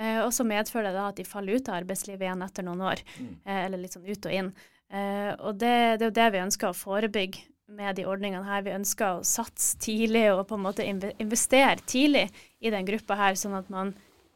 Eh, 0.00 0.20
og 0.24 0.32
så 0.32 0.46
medfører 0.48 0.90
det 0.90 0.96
da 0.96 1.08
at 1.10 1.20
de 1.20 1.28
faller 1.28 1.60
ut 1.60 1.68
av 1.68 1.82
arbeidslivet 1.82 2.24
igjen 2.26 2.44
etter 2.46 2.66
noen 2.66 2.84
år, 2.92 3.02
mm. 3.18 3.32
Eh, 3.44 3.64
eller 3.66 3.82
litt 3.82 3.96
sånn 3.96 4.08
ut 4.08 4.28
og 4.28 4.38
inn. 4.38 4.52
Eh, 4.92 5.32
og 5.38 5.60
det, 5.60 5.74
det, 6.00 6.06
er 6.06 6.08
jo 6.08 6.18
det 6.20 6.30
vi 6.34 6.44
ønsker 6.46 6.70
å 6.70 6.76
forebygge 6.76 7.48
med 7.68 7.96
de 7.96 8.06
ordningene 8.08 8.46
her. 8.46 8.64
Vi 8.66 8.74
ønsker 8.74 9.18
å 9.18 9.26
satse 9.26 9.78
tidlig 9.82 10.26
og 10.32 10.46
på 10.50 10.58
en 10.58 10.64
måte 10.66 10.86
investere 10.86 11.78
tidlig 11.86 12.28
i 12.60 12.72
den 12.72 12.88
gruppa 12.88 13.18
her, 13.18 13.38
sånn 13.38 13.56
at 13.58 13.70
man 13.72 13.94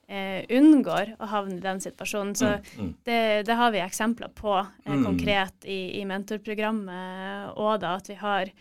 eh, 0.08 0.44
unngår 0.56 1.14
å 1.18 1.28
havne 1.30 1.58
i 1.58 1.64
den 1.64 1.82
situasjonen. 1.82 2.34
Så 2.38 2.52
mm, 2.54 2.70
mm. 2.78 2.94
Det, 3.08 3.18
det, 3.48 3.58
har 3.58 3.74
vi 3.74 3.82
eksempler 3.84 4.32
på 4.36 4.54
eh, 4.60 4.92
mm. 4.92 5.04
konkret 5.04 5.68
i, 5.68 5.80
i 6.00 6.06
mentorprogrammet 6.08 7.56
òg, 7.56 7.74
da. 7.82 7.96
At 7.98 8.10
vi 8.10 8.18
har, 8.20 8.54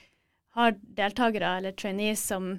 har, 0.58 0.75
deltakere 0.97 1.56
eller 1.60 1.78
trainees 1.78 2.25
som, 2.34 2.56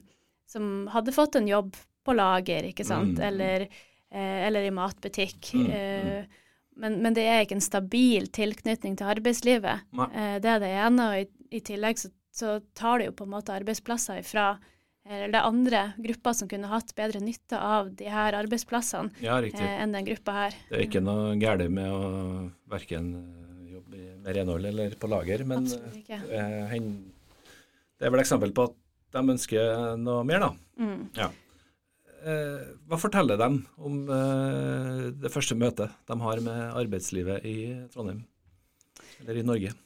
som, 0.50 0.86
hadde 0.94 1.14
fått 1.16 1.38
en 1.40 1.50
jobb 1.50 1.76
på 2.06 2.14
lager, 2.14 2.70
ikke 2.70 2.86
sant, 2.86 3.18
mm. 3.18 3.22
eller, 3.28 3.68
eh, 4.14 4.42
eller, 4.46 4.66
i 4.66 4.74
matbutikk. 4.74 5.54
Eh, 5.56 6.42
men, 6.76 6.98
men, 7.00 7.14
det 7.16 7.24
er 7.24 7.42
ikke 7.42 7.56
en 7.56 7.64
stabil 7.64 8.26
tilknytning 8.36 8.98
til 8.98 9.08
arbeidslivet. 9.08 9.86
Eh, 9.96 10.36
det 10.44 10.50
er 10.52 10.60
det 10.60 10.72
ene. 10.76 11.06
Og 11.08 11.22
i, 11.24 11.28
i 11.50 11.61
tillegg 11.64 12.00
så, 12.00 12.11
så, 12.35 12.59
tar 12.76 13.00
det 13.00 13.11
jo 13.11 13.18
på 13.20 13.26
en 13.26 13.35
måte 13.37 13.54
arbeidsplasser 13.56 14.22
ifra 14.22 14.54
eller 15.06 15.30
det 15.30 15.38
er 15.38 15.46
andre 15.46 15.80
grupper 16.02 16.35
som 16.35 16.48
kunne 16.50 16.70
hatt 16.70 16.90
bedre 16.98 17.20
nytte 17.22 17.59
av 17.62 17.92
de 17.94 18.09
her 18.11 18.35
arbeidsplassene 18.35 19.22
ja, 19.22 19.38
eh, 19.38 19.74
enn 19.78 19.94
den 19.94 20.09
gruppa 20.09 20.35
her. 20.35 20.56
Det 20.66 20.80
er 20.80 20.87
ikke 20.88 21.02
noe 21.04 21.37
galt 21.38 21.70
med 21.70 21.92
å 21.94 22.09
verken 22.72 23.12
eh, 23.20 23.68
jobbe 23.76 24.00
med 24.24 24.32
renhold 24.35 24.66
eller 24.72 24.96
på 24.98 25.11
lager, 25.12 25.46
men 25.46 25.70
eh, 25.70 26.11
det 26.11 28.02
er 28.02 28.12
vel 28.12 28.24
eksempel 28.24 28.50
på 28.56 28.66
at 28.66 28.74
de 29.14 29.22
ønsker 29.37 29.94
noe 30.02 30.26
mer, 30.26 30.42
da. 30.42 30.50
Mm. 30.82 31.00
Ja. 31.16 31.30
Eh, 32.26 32.62
hva 32.90 32.98
forteller 32.98 33.38
de 33.38 33.48
om 33.87 33.98
eh, 34.11 35.02
det 35.22 35.30
første 35.30 35.54
møtet 35.54 35.94
de 36.11 36.20
har 36.24 36.42
med 36.42 36.62
arbeidslivet 36.82 37.46
i 37.46 37.59
Trondheim, 37.94 38.24
eller 39.22 39.38
i 39.38 39.46
Norge? 39.46 39.76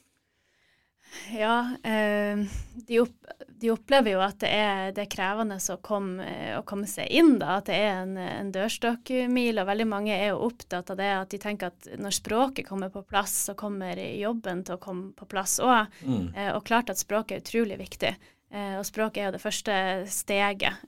Ja, 1.32 1.76
eh, 1.82 2.38
de, 2.74 3.00
opp, 3.00 3.14
de, 3.48 3.70
opplever 3.70 4.14
jo 4.14 4.22
at 4.22 4.40
det 4.42 4.50
er, 4.54 4.90
det 4.94 5.04
er 5.04 5.10
krevende 5.10 5.58
å 5.58 5.78
komme, 5.82 6.24
eh, 6.26 6.52
å 6.58 6.62
komme, 6.66 6.88
seg 6.90 7.10
inn. 7.10 7.36
da, 7.40 7.58
At 7.58 7.70
det 7.70 7.78
er 7.78 8.02
en, 8.02 8.16
en 8.20 8.52
dørstokkmil. 8.54 9.60
Og 9.60 9.70
veldig 9.70 9.88
mange 9.90 10.14
er 10.14 10.30
jo 10.32 10.44
opptatt 10.50 10.92
av 10.92 11.00
det 11.00 11.10
at 11.16 11.32
de 11.34 11.40
tenker 11.42 11.72
at 11.72 11.88
når 12.00 12.18
språket 12.20 12.68
kommer 12.68 12.92
på 12.94 13.02
plass, 13.06 13.36
så 13.50 13.56
kommer 13.58 13.98
jobben 13.98 14.64
til 14.66 14.78
å 14.78 14.82
komme 14.82 15.10
på 15.16 15.28
plass 15.30 15.58
òg. 15.62 15.90
Mm. 16.04 16.28
Eh, 16.34 16.52
og 16.54 16.62
klart 16.68 16.92
at 16.92 17.02
språket 17.02 17.38
er 17.38 17.44
utrolig 17.44 17.80
viktig. 17.80 18.14
Eh, 18.50 18.76
og 18.78 18.86
språket 18.86 19.24
er 19.24 19.28
jo 19.30 19.34
det 19.38 19.44
første 19.44 19.80
steget. 20.10 20.86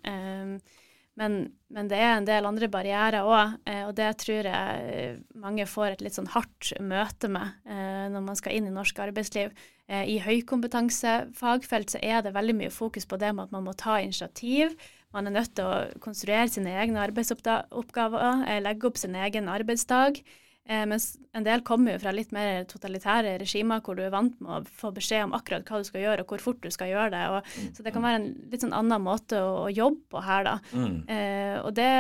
Men, 1.13 1.35
men, 1.69 1.89
det 1.91 1.99
er 2.01 2.15
en 2.15 2.25
del 2.25 2.47
andre 2.49 2.71
barrierer 2.73 3.27
òg, 3.29 3.59
og 3.85 3.91
det 3.99 4.07
tror 4.23 4.47
jeg 4.49 5.11
mange 5.37 5.67
får 5.69 5.91
et 5.91 6.05
litt 6.07 6.17
sånn 6.17 6.31
hardt 6.33 6.71
møte 6.81 7.29
med 7.29 7.69
når 7.69 8.25
man 8.25 8.39
skal 8.39 8.57
inn 8.57 8.71
i 8.71 8.73
norsk 8.73 9.03
arbeidsliv. 9.05 9.53
Eh, 9.93 10.15
I 10.15 10.19
høykompetansefagfelt 10.25 11.93
så 11.93 12.01
er 12.01 12.25
det 12.25 12.35
veldig 12.37 12.57
mye 12.63 12.73
fokus 12.73 13.05
på 13.09 13.19
det 13.21 13.35
med 13.37 13.49
at 13.49 13.55
man 13.55 13.67
må 13.67 13.77
ta 13.77 13.99
initiativ. 14.01 14.77
Man 15.13 15.29
er 15.29 15.37
nødt 15.37 15.53
til 15.59 15.69
å 15.69 16.01
konstruere 16.01 16.49
sine 16.49 16.73
egne 16.81 17.03
arbeidsoppgaver, 17.05 18.47
eh, 18.49 18.63
legge 18.65 18.89
opp 18.89 18.97
sin 19.01 19.19
egen 19.19 19.51
arbeidsdag. 19.53 20.23
Eh, 20.63 20.85
mens 20.87 21.17
en 21.35 21.43
del 21.43 21.65
kommer 21.67 21.97
jo 21.97 22.03
fra 22.05 22.13
litt 22.15 22.31
mer 22.31 22.63
totalitære 22.71 23.35
regimer 23.43 23.81
hvor 23.83 23.99
du 23.99 24.05
er 24.05 24.13
vant 24.15 24.37
med 24.41 24.61
å 24.61 24.77
få 24.79 24.93
beskjed 24.95 25.27
om 25.27 25.35
akkurat 25.35 25.67
hva 25.67 25.81
du 25.83 25.89
skal 25.89 26.05
gjøre 26.05 26.23
og 26.23 26.31
hvor 26.31 26.45
fort 26.45 26.63
du 26.63 26.71
skal 26.71 26.93
gjøre 26.93 27.11
det. 27.17 27.25
Og, 27.35 27.43
mm. 27.43 27.73
Så 27.75 27.83
det 27.83 27.93
kan 27.93 28.07
være 28.07 28.21
en 28.21 28.31
litt 28.53 28.63
sånn 28.63 28.77
annen 28.79 29.03
måte 29.03 29.43
å, 29.43 29.67
å 29.67 29.73
jobbe 29.75 30.07
på 30.15 30.23
her, 30.23 30.47
da. 30.47 30.55
Mm. 30.71 30.97
Eh, 31.11 31.57
og 31.67 31.75
det, 31.75 31.91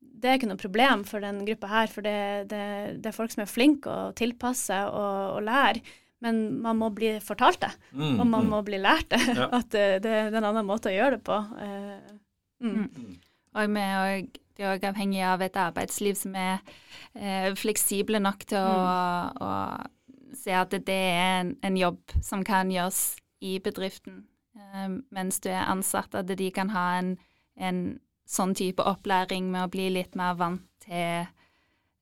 det, 0.00 0.30
er 0.30 0.40
ikke 0.40 0.48
noe 0.48 0.64
problem 0.64 1.04
for 1.04 1.22
den 1.22 1.44
gruppa 1.44 1.70
her, 1.74 1.92
for 1.92 2.08
det, 2.08 2.18
det, 2.50 2.64
det 3.04 3.12
er 3.12 3.18
folk 3.20 3.36
som 3.36 3.44
er 3.44 3.52
flinke 3.52 3.92
å 3.92 4.12
tilpasse 4.16 4.80
og, 4.88 5.36
og 5.36 5.44
lære. 5.46 5.84
Men 6.24 6.40
man 6.62 6.80
må 6.80 6.90
bli 6.94 7.12
fortalt 7.22 7.60
det, 7.62 7.70
mm. 7.92 8.16
og 8.18 8.24
man 8.26 8.46
mm. 8.46 8.50
må 8.50 8.62
bli 8.66 8.80
lært 8.82 9.10
det. 9.12 9.20
Ja. 9.28 9.48
At 9.60 9.70
det, 9.74 9.86
det, 10.06 10.14
er 10.14 10.34
en 10.34 10.48
annen 10.50 10.66
måte 10.66 10.90
å 10.90 10.94
gjøre 10.96 11.18
det 11.18 11.24
på. 11.28 11.38
Eh, 11.62 12.16
mm. 12.64 12.72
mm. 12.72 13.12
Og 13.58 13.76
vi 13.76 13.84
er 13.84 14.72
òg 14.72 14.88
avhengig 14.88 15.22
av 15.22 15.42
et 15.46 15.56
arbeidsliv 15.58 16.18
som 16.18 16.34
er 16.38 16.58
eh, 17.14 17.52
fleksible 17.58 18.18
nok 18.22 18.42
til 18.50 18.58
å, 18.58 18.74
mm. 18.74 19.46
å, 19.46 20.34
se 20.38 20.52
at 20.58 20.74
det 20.74 20.98
er 20.98 21.22
en, 21.38 21.54
en, 21.64 21.78
jobb 21.78 22.18
som 22.26 22.42
kan 22.46 22.70
gjøres 22.74 23.16
i 23.46 23.56
bedriften, 23.62 24.24
eh, 24.58 24.90
mens 25.14 25.38
du 25.44 25.52
er 25.52 25.70
ansatt. 25.70 26.18
At 26.18 26.34
de 26.34 26.50
kan 26.54 26.74
ha 26.74 26.88
en, 26.98 27.14
en 27.54 27.82
sånn 28.28 28.58
type 28.58 28.82
opplæring 28.82 29.52
med 29.54 29.68
å 29.68 29.72
bli 29.72 29.88
litt 29.94 30.18
mer 30.18 30.34
vant 30.40 30.66
til 30.82 30.88
Eh, 30.88 31.26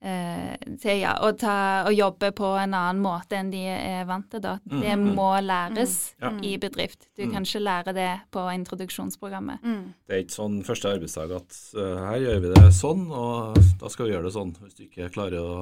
til 0.07 1.01
ja, 1.01 1.17
å, 1.25 1.33
ta, 1.39 1.57
å, 1.89 1.91
jobbe 1.95 2.31
på 2.37 2.53
en 2.61 2.77
annen 2.77 3.01
måte 3.03 3.39
enn 3.39 3.51
de 3.51 3.63
er 3.73 4.07
vant 4.07 4.29
til. 4.31 4.43
Da. 4.45 4.57
Mm, 4.69 4.79
det 4.85 4.95
mm. 4.95 5.05
må 5.17 5.29
læres 5.43 5.97
mm. 6.23 6.41
i 6.47 6.53
bedrift. 6.63 7.09
Du 7.19 7.25
mm. 7.25 7.35
kan 7.35 7.49
ikke 7.49 7.63
lære 7.65 7.97
det 7.97 8.09
på 8.35 8.45
introduksjonsprogrammet. 8.53 9.67
Mm. 9.67 9.85
Det 10.07 10.17
er 10.17 10.25
ikke 10.25 10.39
sånn 10.39 10.59
første 10.67 10.95
arbeidsdag 10.95 11.37
at 11.41 11.61
uh, 11.79 12.07
her 12.13 12.23
gjør 12.23 12.43
vi 12.45 12.55
det 12.55 12.65
sånn, 12.77 13.05
og 13.11 13.61
da 13.83 13.93
skal 13.93 14.09
vi 14.09 14.15
gjøre 14.15 14.29
det 14.29 14.35
sånn. 14.39 14.57
Hvis 14.63 14.79
du 14.79 14.87
ikke 14.87 15.13
klarer 15.17 15.43
å 15.43 15.61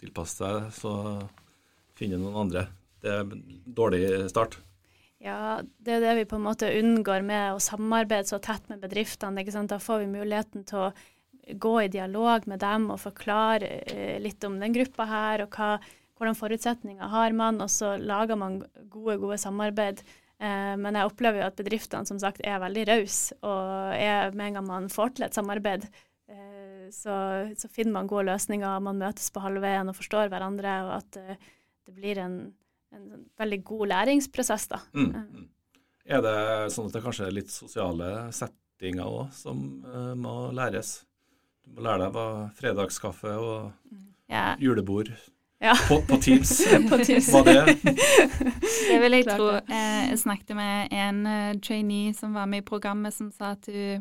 tilpasse 0.00 0.40
deg, 0.44 0.72
så 0.76 0.96
finne 1.98 2.20
noen 2.20 2.42
andre. 2.46 2.66
Det 3.00 3.12
er 3.12 3.24
en 3.24 3.62
dårlig 3.64 4.04
start. 4.32 4.60
Ja, 5.20 5.60
det 5.84 5.98
er 5.98 6.00
det 6.00 6.12
vi 6.16 6.28
på 6.30 6.38
en 6.38 6.46
måte 6.46 6.70
unngår 6.78 7.20
med 7.28 7.52
å 7.52 7.60
samarbeide 7.60 8.30
så 8.30 8.38
tett 8.40 8.70
med 8.72 8.80
bedriftene. 8.80 9.44
Da 9.68 9.76
får 9.76 10.06
vi 10.06 10.12
muligheten 10.14 10.64
til 10.68 10.86
å 10.86 10.92
gå 11.58 11.74
i 11.82 11.90
dialog 11.92 12.46
med 12.50 12.60
dem 12.62 12.90
og 12.94 13.00
forklare 13.02 13.80
eh, 13.90 14.16
litt 14.22 14.44
om 14.46 14.58
den 14.60 14.74
gruppa 14.76 15.06
her, 15.10 15.44
og 15.46 15.56
hva, 15.56 15.76
hvordan 16.18 16.38
forutsetninger 16.38 17.12
har 17.12 17.36
man, 17.36 17.60
og 17.64 17.70
så 17.72 17.96
lager 18.00 18.38
man 18.38 18.60
gode, 18.92 19.18
gode 19.22 19.38
samarbeid 19.40 20.04
Eh, 20.40 20.74
men 20.80 20.96
jeg 20.96 21.08
opplever 21.08 21.42
jo 21.42 21.48
at 21.50 21.58
bedriftene 21.58 22.08
som 22.08 22.20
sagt 22.20 22.40
er 22.48 22.62
veldig 22.62 22.86
rause, 22.88 23.36
og 23.44 23.92
er, 23.92 24.32
med 24.32 24.46
en 24.50 24.56
gang 24.58 24.68
man 24.68 24.88
får 24.92 25.12
til 25.16 25.26
et 25.26 25.36
samarbeid, 25.36 25.84
eh, 26.32 26.86
så, 26.94 27.16
så, 27.60 27.68
finner 27.68 27.98
man 27.98 28.08
gode 28.08 28.30
løsninger. 28.30 28.80
Man 28.86 29.02
møtes 29.02 29.28
på 29.34 29.42
halvveien 29.44 29.92
og 29.92 29.98
forstår 29.98 30.32
hverandre, 30.32 30.78
og 30.86 30.94
at 30.96 31.20
eh, 31.20 31.50
det 31.84 31.96
blir 31.96 32.22
en, 32.24 32.38
en 32.96 33.26
veldig 33.40 33.60
god 33.68 33.92
læringsprosess. 33.92 34.70
da. 34.72 34.80
Mm, 34.96 35.12
mm. 35.12 35.46
Er 36.10 36.24
det 36.24 36.38
sånn 36.72 36.88
at 36.88 36.96
det 36.96 37.04
kanskje 37.04 37.28
er 37.28 37.36
litt 37.36 37.52
sosiale 37.52 38.08
settinger 38.34 39.04
òg 39.04 39.36
som 39.36 39.60
må 40.18 40.34
læres? 40.56 41.02
Du 41.64 41.76
må 41.76 41.84
lære 41.86 42.06
deg 42.06 42.16
hva 42.16 42.28
fredagskaffe 42.58 43.34
og 43.36 43.70
ja. 44.30 44.54
julebord 44.62 45.12
ja. 45.60 45.74
På, 45.88 46.00
på, 46.08 46.16
Teams. 46.16 46.62
på 46.90 46.98
Teams. 47.04 47.32
var 47.32 47.44
det 47.44 47.78
Det 48.88 49.00
vil 49.02 49.12
jeg 49.12 49.26
tro. 49.28 49.48
Eh, 49.60 50.08
jeg 50.08 50.18
snakket 50.18 50.56
med 50.56 50.88
en 50.90 51.26
uh, 51.26 51.60
trainee 51.60 52.14
som 52.16 52.32
var 52.34 52.48
med 52.48 52.62
i 52.62 52.64
programmet, 52.64 53.12
som 53.14 53.28
sa 53.30 53.52
at 53.52 53.68
hun 53.68 54.00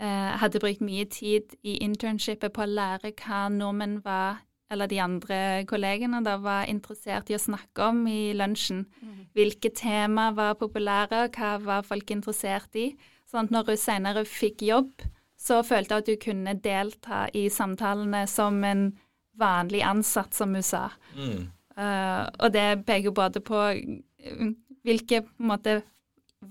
uh, 0.00 0.32
hadde 0.40 0.62
brukt 0.62 0.80
mye 0.80 1.04
tid 1.04 1.52
i 1.62 1.76
internshipet 1.84 2.54
på 2.56 2.64
å 2.64 2.70
lære 2.70 3.12
hva 3.20 3.44
nordmenn 3.52 4.00
var, 4.04 4.40
eller 4.72 4.88
de 4.88 5.02
andre 5.04 5.38
kollegene 5.68 6.22
da, 6.24 6.38
var 6.40 6.64
interessert 6.72 7.28
i 7.28 7.36
å 7.36 7.42
snakke 7.42 7.90
om 7.92 8.06
i 8.08 8.32
lunsjen. 8.32 8.86
Mm. 9.02 9.26
Hvilke 9.36 9.74
tema 9.76 10.30
var 10.32 10.56
populære, 10.56 11.26
hva 11.36 11.58
var 11.60 11.84
folk 11.84 12.16
interessert 12.16 12.80
i. 12.80 12.94
Sånn 13.28 13.50
at 13.50 13.52
når 13.52 13.74
hun 13.74 13.82
senere 13.84 14.24
fikk 14.24 14.64
jobb, 14.64 15.04
så 15.42 15.62
følte 15.66 15.96
jeg 15.96 16.02
at 16.04 16.10
du 16.10 16.18
kunne 16.22 16.54
delta 16.62 17.24
i 17.34 17.48
samtalene 17.50 18.26
som 18.30 18.60
en 18.64 18.90
vanlig 19.38 19.82
ansatt, 19.82 20.34
som 20.34 20.54
hun 20.54 20.64
sa. 20.64 20.88
Mm. 21.16 21.48
Uh, 21.72 22.28
og 22.44 22.52
det 22.52 22.84
peker 22.86 23.14
både 23.16 23.40
på 23.40 23.62
uh, 23.72 24.50
hvilke 24.84 25.22
på 25.24 25.40
en 25.40 25.50
måte 25.54 25.78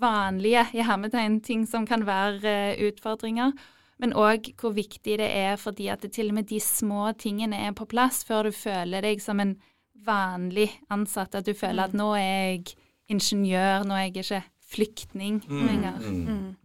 vanlige 0.02 0.66
i 0.74 0.86
hermetegn 0.88 1.40
ting 1.46 1.68
som 1.70 1.86
kan 1.88 2.08
være 2.08 2.42
uh, 2.42 2.82
utfordringer, 2.90 3.54
men 4.02 4.16
òg 4.18 4.50
hvor 4.58 4.74
viktig 4.74 5.20
det 5.22 5.30
er 5.30 5.60
fordi 5.62 5.92
at 5.94 6.02
det 6.02 6.16
til 6.16 6.32
og 6.32 6.40
med 6.40 6.50
de 6.50 6.58
små 6.60 7.12
tingene 7.22 7.60
er 7.68 7.76
på 7.78 7.86
plass 7.86 8.24
før 8.26 8.50
du 8.50 8.56
føler 8.56 9.06
deg 9.06 9.22
som 9.22 9.40
en 9.40 9.54
vanlig 10.02 10.72
ansatt. 10.90 11.38
At 11.38 11.46
du 11.46 11.54
føler 11.54 11.86
at 11.86 11.94
mm. 11.94 12.02
nå 12.02 12.10
er 12.18 12.26
jeg 12.26 12.74
ingeniør, 13.14 13.86
nå 13.86 13.94
er 13.94 14.08
jeg 14.08 14.24
ikke 14.26 14.42
flyktning 14.72 15.42
mm. 15.46 15.62
lenger. 15.68 16.00
Mm. 16.02 16.56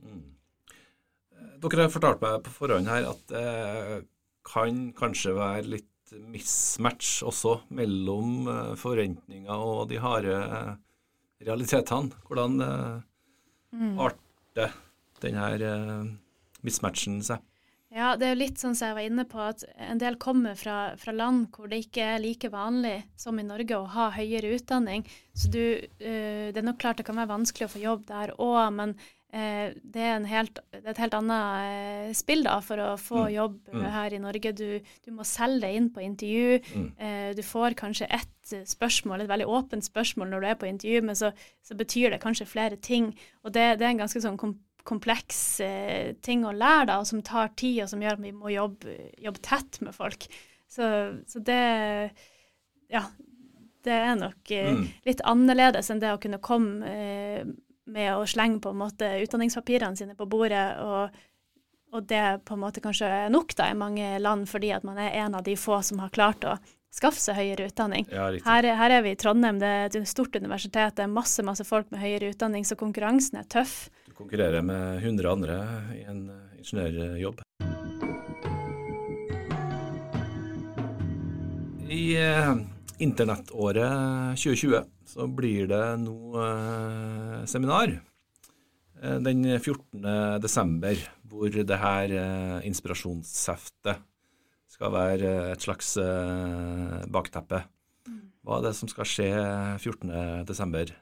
Dere 1.63 1.87
har 1.87 1.93
fortalt 1.93 2.23
meg 2.23 2.43
på 2.45 2.53
forhånd 2.55 2.89
her 2.91 3.09
at 3.11 3.23
det 3.33 4.05
kan 4.47 4.91
kanskje 4.97 5.35
være 5.37 5.67
litt 5.77 5.93
mismatch 6.31 7.23
også 7.27 7.61
mellom 7.75 8.47
eh, 8.51 8.75
forventninger 8.79 9.67
og 9.71 9.89
de 9.91 9.99
harde 10.03 10.37
realitetene. 11.43 12.15
Hvordan 12.29 12.63
uh, 12.63 13.03
mm. 13.75 13.99
arter 14.01 14.73
denne 15.21 15.83
mismatchen 16.65 17.19
seg? 17.27 17.43
Ja, 17.97 18.15
det 18.19 18.27
er 18.27 18.33
jo 18.35 18.41
litt 18.41 18.61
sånn 18.61 18.75
som 18.77 18.91
jeg 18.91 18.97
var 18.97 19.09
inne 19.09 19.25
på, 19.29 19.41
at 19.41 19.63
en 19.81 20.01
del 20.01 20.19
kommer 20.21 20.57
fra, 20.59 20.97
fra, 21.01 21.15
land 21.17 21.47
hvor 21.55 21.71
det 21.71 21.85
ikke 21.85 22.07
er 22.17 22.23
like 22.25 22.51
vanlig 22.53 22.97
som 23.17 23.39
i 23.41 23.45
Norge 23.47 23.79
å 23.79 23.87
ha 23.95 24.09
høyere 24.17 24.51
utdanning. 24.57 25.05
Så 25.37 25.49
du, 25.53 25.63
det 26.01 26.57
er 26.57 26.67
nok 26.67 26.81
klart 26.83 27.01
det 27.01 27.07
kan 27.09 27.17
være 27.17 27.31
vanskelig 27.31 27.69
å 27.69 27.73
få 27.73 27.85
jobb 27.85 28.05
der 28.11 28.35
òg, 28.37 28.65
men 28.77 28.97
Eh, 28.97 29.16
det, 29.33 30.01
er 30.01 30.25
helt, 30.31 30.61
det, 30.73 30.83
er 30.85 30.93
et 30.93 31.01
helt 31.03 31.17
annet 31.19 31.65
eh, 31.67 32.13
spill 32.17 32.45
da, 32.47 32.61
for 32.65 32.81
å 32.81 32.89
få 33.01 33.25
mm. 33.27 33.33
jobb 33.35 33.57
mm. 33.75 33.83
her 33.97 34.15
i 34.17 34.21
Norge. 34.23 34.53
Du, 34.57 34.93
du, 35.05 35.11
må 35.13 35.27
selge 35.29 35.67
deg 35.67 35.79
inn 35.79 35.89
på 35.93 36.05
intervju. 36.05 36.61
Mm. 36.77 36.87
Eh, 36.97 37.31
du 37.37 37.43
får 37.45 37.77
kanskje 37.79 38.09
ett 38.15 38.55
spørsmål, 38.71 39.25
et 39.25 39.31
veldig 39.33 39.49
åpent 39.51 39.85
spørsmål 39.85 40.31
når 40.31 40.45
du 40.45 40.49
er 40.49 40.61
på 40.61 40.71
intervju, 40.71 41.03
men 41.09 41.19
så, 41.19 41.33
så 41.67 41.77
betyr 41.79 42.15
det 42.15 42.23
kanskje 42.23 42.49
flere 42.49 42.79
ting. 42.79 43.11
Og 43.45 43.53
det, 43.57 43.75
det 43.81 43.89
er 43.89 43.97
en 43.97 44.05
ganske 44.05 44.23
sånn 44.23 44.39
kompleks 44.87 45.61
eh, 45.65 46.15
ting 46.23 46.47
å 46.47 46.55
lære, 46.55 46.89
da, 46.93 47.01
og 47.03 47.11
som 47.11 47.25
tar 47.27 47.53
tid, 47.59 47.83
og 47.85 47.93
som 47.93 48.03
gjør 48.03 48.19
at 48.19 48.25
vi 48.25 48.35
må 48.35 48.55
jobbe, 48.55 48.97
jobbe 49.23 49.43
tett 49.45 49.81
med 49.83 49.97
folk. 49.97 50.29
Så, 50.71 50.89
så, 51.29 51.43
det 51.45 51.63
Ja. 52.93 53.09
Det 53.87 53.95
er 53.95 54.17
nok 54.19 54.51
eh, 54.51 54.73
mm. 54.75 54.87
litt 55.07 55.21
annerledes 55.31 55.93
enn 55.95 56.01
det 56.03 56.09
å 56.11 56.19
kunne 56.19 56.41
komme 56.43 56.89
eh, 56.91 57.45
med 57.87 58.17
å 58.17 58.27
slenge 58.29 58.61
på 58.63 58.73
en 58.73 58.81
måte 58.81 59.09
utdanningspapirene 59.23 59.99
sine 59.99 60.17
på 60.19 60.27
bordet, 60.31 60.65
og, 60.83 61.15
og, 61.95 62.01
det 62.09 62.43
på 62.47 62.57
en 62.57 62.65
måte 62.65 62.83
kanskje 62.85 63.11
er 63.23 63.31
nok 63.33 63.55
da 63.59 63.71
i 63.71 63.79
mange 63.79 64.17
land, 64.23 64.49
fordi 64.51 64.73
at 64.75 64.87
man 64.87 64.99
er 65.01 65.15
en 65.23 65.39
av 65.39 65.47
de 65.47 65.57
få 65.59 65.81
som 65.87 66.03
har 66.03 66.15
klart 66.15 66.45
å 66.45 66.57
skaffe 66.97 67.21
seg 67.21 67.39
høyere 67.39 67.69
utdanning. 67.71 68.07
Ja, 68.11 68.31
her, 68.47 68.71
her, 68.79 68.95
er 68.99 69.05
vi 69.05 69.13
i 69.13 69.19
Trondheim, 69.21 69.61
det 69.61 69.69
er 69.69 69.91
et 69.91 70.09
stort 70.09 70.37
universitet, 70.37 70.97
det 70.97 71.05
er 71.05 71.13
masse 71.13 71.45
masse 71.47 71.67
folk 71.69 71.91
med 71.93 72.03
høyere 72.03 72.33
utdanning, 72.33 72.65
så 72.65 72.79
konkurransen 72.79 73.43
er 73.43 73.51
tøff. 73.53 73.89
Du 74.09 74.15
konkurrerer 74.17 74.65
med 74.65 75.03
100 75.05 75.33
andre 75.33 75.61
i 75.97 76.07
en 76.09 76.25
ingeniørjobb. 76.57 77.45
I 81.87 82.07
eh, 82.19 82.57
internettåret 83.03 84.37
2020 84.39 84.83
så 85.07 85.27
blir 85.29 85.69
det 85.71 85.85
nå 86.03 86.17
eh, 86.43 87.39
seminar 87.49 87.93
eh, 87.95 89.19
den 89.25 89.45
14. 89.59 90.41
desember, 90.43 91.01
hvor 91.29 91.53
det 91.53 91.81
her 91.83 92.15
eh, 92.17 92.59
inspirasjonsheftet 92.69 94.05
skal 94.77 94.93
være 94.93 95.33
et 95.55 95.65
slags 95.65 95.97
eh, 96.01 97.01
bakteppe. 97.13 97.63
Hva 98.47 98.61
er 98.61 98.69
det 98.69 98.77
som 98.79 98.91
skal 98.91 99.09
skje 99.09 99.31
14. 99.81 100.13
desember? 100.47 100.93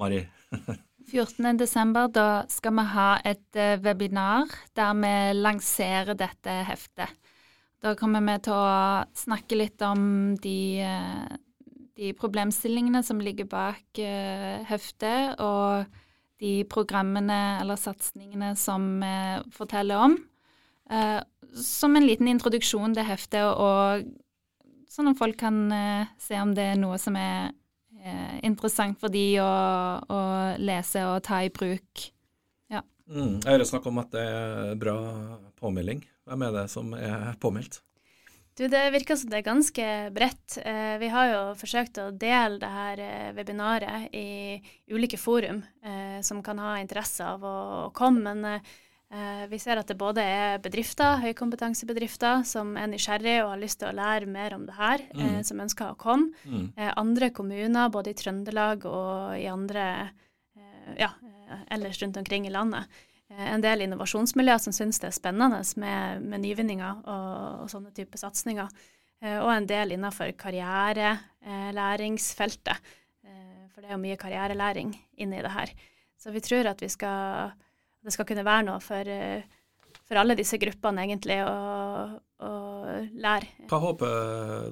Mari? 0.00 0.24
14. 1.10 1.58
desember, 1.58 2.08
da 2.08 2.44
skal 2.48 2.76
vi 2.78 2.84
ha 2.94 3.08
et 3.26 3.58
uh, 3.58 3.74
webinar 3.82 4.50
der 4.76 4.94
vi 4.96 5.14
lanserer 5.36 6.14
dette 6.16 6.54
heftet. 6.68 7.10
Da 7.82 7.96
kommer 7.98 8.22
vi 8.22 8.36
til 8.46 8.54
å 8.54 9.06
snakke 9.18 9.58
litt 9.58 9.82
om 9.82 10.36
de 10.42 10.58
uh, 10.86 11.32
de 12.02 12.12
problemstillingene 12.18 13.02
som 13.04 13.20
ligger 13.22 13.48
bak 13.50 14.00
uh, 14.00 14.62
heftet, 14.68 15.38
og 15.42 15.84
de 16.42 16.62
programmene 16.70 17.60
eller 17.60 17.78
satsingene 17.78 18.54
som 18.58 18.96
vi 19.02 19.16
forteller 19.54 20.08
om. 20.08 20.16
Uh, 20.90 21.20
som 21.58 21.96
en 21.96 22.06
liten 22.06 22.30
introduksjon 22.32 22.96
til 22.96 23.06
heftet, 23.06 23.44
og 23.44 24.06
sånn 24.92 25.12
at 25.12 25.20
folk 25.20 25.38
kan 25.40 25.66
uh, 25.72 26.08
se 26.20 26.38
om 26.40 26.54
det 26.56 26.72
er 26.72 26.80
noe 26.80 27.00
som 27.00 27.18
er 27.18 27.52
interessant 28.42 28.98
for 28.98 29.14
de 29.14 29.36
å, 29.38 29.50
å, 30.10 30.16
lese 30.58 31.04
og 31.06 31.20
ta 31.22 31.36
i 31.46 31.52
bruk. 31.54 32.08
Ja. 32.72 32.80
Mm, 33.06 33.36
jeg 33.36 33.46
hører 33.46 33.68
snakk 33.68 33.84
om 33.86 34.00
at 34.02 34.08
det 34.10 34.24
er 34.26 34.72
bra 34.80 34.96
påmelding. 35.62 36.00
Hvem 36.28 36.44
er 36.46 36.54
det 36.54 36.68
som 36.70 36.92
er 36.94 37.32
påmeldt? 37.42 37.82
Du, 38.54 38.68
Det 38.68 38.82
virker 38.92 39.16
som 39.16 39.30
det 39.32 39.40
er 39.40 39.46
ganske 39.46 39.86
bredt. 40.12 40.58
Eh, 40.60 40.96
vi 41.00 41.08
har 41.08 41.28
jo 41.30 41.40
forsøkt 41.56 41.98
å 42.02 42.10
dele 42.12 42.60
det 42.60 42.68
her 42.68 43.00
eh, 43.00 43.28
webinaret 43.36 44.12
i 44.12 44.60
ulike 44.92 45.16
forum 45.16 45.62
eh, 45.80 46.20
som 46.20 46.42
kan 46.44 46.60
ha 46.60 46.76
interesse 46.82 47.24
av 47.24 47.44
å, 47.44 47.58
komme. 47.96 48.34
Men 48.34 48.60
vi 49.52 49.58
ser 49.60 49.76
at 49.76 49.90
det 49.90 49.98
både 50.00 50.22
er 50.24 50.60
bedrifter, 50.64 51.18
høykompetansebedrifter, 51.20 52.46
som 52.48 52.70
er 52.80 52.86
nysgjerrige 52.88 53.42
og 53.42 53.50
har 53.50 53.60
lyst 53.60 53.82
til 53.82 53.90
å 53.90 53.96
lære 53.98 54.24
mer 54.24 54.54
om 54.56 54.64
det 54.64 54.76
her, 54.78 55.04
mm. 55.12 55.34
som 55.44 55.60
ønsker 55.60 55.90
å 55.90 55.98
komme. 56.00 56.30
Mm. 56.48 56.70
Andre 56.96 57.28
kommuner, 57.36 57.90
både 57.92 58.14
i 58.14 58.16
Trøndelag 58.16 58.86
og 58.88 59.36
i 59.36 59.44
andre 59.52 59.84
ja, 60.96 61.10
ellers 61.76 62.00
rundt 62.00 62.16
omkring 62.22 62.48
i 62.48 62.54
landet. 62.56 62.88
Eh, 63.32 63.48
en 63.54 63.62
del 63.64 63.80
innovasjonsmiljøer 63.86 64.60
som 64.62 64.74
syns 64.76 65.00
det 65.02 65.08
er 65.08 65.14
spennende 65.16 65.60
med, 65.80 66.22
med 66.26 66.38
nyvinninger 66.44 66.94
og, 67.02 67.62
og, 67.62 67.66
sånne 67.72 67.90
typer 67.96 68.18
satsinger. 68.20 68.68
Eh, 69.22 69.38
og 69.38 69.50
en 69.54 69.70
del 69.70 69.88
innenfor 69.96 70.28
karrierelæringsfeltet. 70.40 72.76
Eh, 73.24 73.62
for 73.72 73.78
det 73.80 73.88
er 73.90 73.96
jo 73.96 74.04
mye 74.04 74.20
karrierelæring 74.20 74.90
inni 75.22 75.38
det 75.44 75.54
her. 75.56 75.68
Så 76.20 76.26
vi 76.34 76.40
tror 76.44 76.64
at 76.70 76.80
vi 76.82 76.88
skal, 76.92 77.18
det 78.04 78.12
skal 78.14 78.28
kunne 78.28 78.46
være 78.46 78.66
noe 78.68 78.80
for, 78.84 79.04
for 80.06 80.14
alle 80.20 80.38
disse 80.38 80.56
gruppene, 80.62 81.02
egentlig, 81.02 81.38
å, 81.42 81.44
å 82.46 82.48
lære. 83.10 83.46
Hva 83.72 83.78
håper 83.82 84.10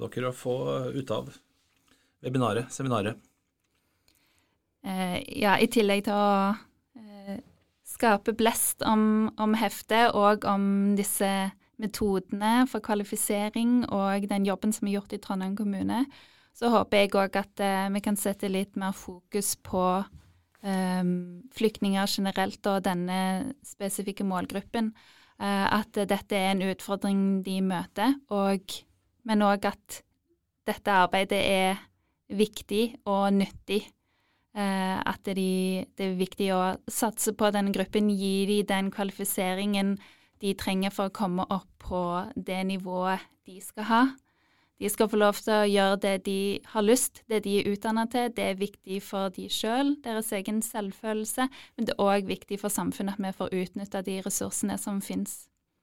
dere 0.04 0.30
å 0.30 0.36
få 0.36 0.54
ut 0.94 1.10
av 1.16 1.24
webinaret, 2.22 2.66
seminaret? 2.70 3.16
Eh, 4.86 5.18
ja, 5.42 5.52
i 5.60 5.68
tillegg 5.68 6.04
til 6.06 6.16
å 6.16 6.54
skape 8.00 8.32
blest 8.32 8.80
om, 8.86 9.28
om 9.36 9.54
heftet 9.60 10.14
og 10.16 10.46
om 10.48 10.96
disse 10.96 11.28
metodene 11.80 12.64
for 12.68 12.80
kvalifisering 12.84 13.84
og 13.92 14.24
den 14.30 14.46
jobben 14.48 14.72
som 14.72 14.88
er 14.88 14.98
gjort 14.98 15.14
i 15.16 15.20
Trondheim 15.20 15.56
kommune, 15.56 16.04
så 16.56 16.72
håper 16.72 17.04
jeg 17.04 17.12
òg 17.16 17.36
at 17.40 17.62
eh, 17.64 17.88
vi 17.92 18.02
kan 18.04 18.18
sette 18.18 18.50
litt 18.50 18.76
mer 18.80 18.92
fokus 18.96 19.54
på 19.64 19.84
eh, 20.00 21.12
flyktninger 21.56 22.10
generelt 22.10 22.68
og 22.68 22.84
denne 22.84 23.20
spesifikke 23.64 24.26
målgruppen. 24.28 24.90
Eh, 25.40 25.66
at 25.72 25.96
dette 25.96 26.36
er 26.36 26.52
en 26.52 26.66
utfordring 26.68 27.22
de 27.46 27.60
møter, 27.64 28.16
og, 28.28 28.76
men 29.28 29.46
òg 29.46 29.70
at 29.72 30.02
dette 30.68 30.98
arbeidet 31.04 31.40
er 31.40 31.80
viktig 32.36 33.00
og 33.08 33.30
nyttig 33.38 33.86
at 34.50 35.28
de, 35.30 35.84
det 35.94 36.06
er 36.08 36.16
viktig 36.18 36.48
å 36.50 36.62
satse 36.90 37.30
på 37.38 37.52
den 37.54 37.68
gruppen, 37.70 38.08
gi 38.10 38.46
dem 38.48 38.66
den 38.66 38.88
kvalifiseringen 38.90 39.92
de 40.42 40.54
trenger 40.58 40.90
for 40.90 41.10
å 41.10 41.14
komme 41.14 41.46
opp 41.52 41.68
på 41.78 42.02
det 42.34 42.58
nivået 42.66 43.22
de 43.46 43.60
skal 43.62 43.88
ha. 43.90 44.02
De 44.80 44.88
skal 44.88 45.10
få 45.12 45.18
lov 45.20 45.36
til 45.44 45.52
å 45.52 45.68
gjøre 45.68 45.96
det 46.00 46.14
de 46.24 46.38
har 46.72 46.84
lyst, 46.86 47.20
det 47.28 47.42
de 47.44 47.58
er 47.60 47.68
utdannet 47.68 48.14
til. 48.14 48.30
Det 48.32 48.46
er 48.46 48.60
viktig 48.60 49.02
for 49.04 49.28
de 49.36 49.44
sjøl, 49.52 49.92
deres 50.04 50.30
egen 50.32 50.62
selvfølelse, 50.64 51.48
men 51.76 51.88
det 51.88 51.92
er 51.92 52.00
òg 52.00 52.30
viktig 52.30 52.56
for 52.62 52.72
samfunnet 52.72 53.18
at 53.18 53.26
vi 53.26 53.36
får 53.36 53.52
utnytta 53.60 54.00
de 54.06 54.16
ressursene 54.24 54.78
som 54.80 55.02
finnes. 55.04 55.42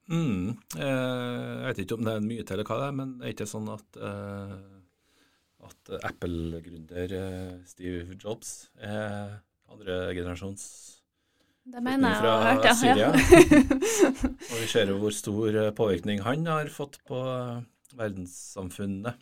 Mm. 0.10 0.56
Eh, 0.80 0.88
jeg 0.88 1.68
vet 1.68 1.84
ikke 1.84 2.00
om 2.00 2.08
det 2.08 2.16
er 2.16 2.26
mye 2.26 2.48
til 2.48 2.58
eller 2.58 2.70
hva 2.72 2.80
det 2.82 2.88
er, 2.88 2.98
men 2.98 3.14
er 3.22 3.36
ikke 3.36 3.50
sånn 3.52 3.70
at, 3.76 4.02
uh, 4.02 4.77
at 5.68 5.96
Apple-gründer 6.12 7.14
uh, 7.18 7.56
Steve 7.70 8.18
Jobs 8.18 8.70
er 8.80 9.38
andre 9.68 10.00
generasjons 10.18 10.68
det 11.68 11.82
mener 11.84 12.14
jeg 12.14 12.24
har 12.24 12.46
hørt, 12.46 12.64
ja. 12.64 12.74
Syria. 12.80 13.08
og 14.54 14.60
vi 14.62 14.68
ser 14.72 14.88
jo 14.88 15.00
hvor 15.02 15.12
stor 15.12 15.58
påvirkning 15.76 16.22
han 16.24 16.48
har 16.48 16.70
fått 16.72 16.96
på 17.08 17.20
verdenssamfunnet. 17.98 19.18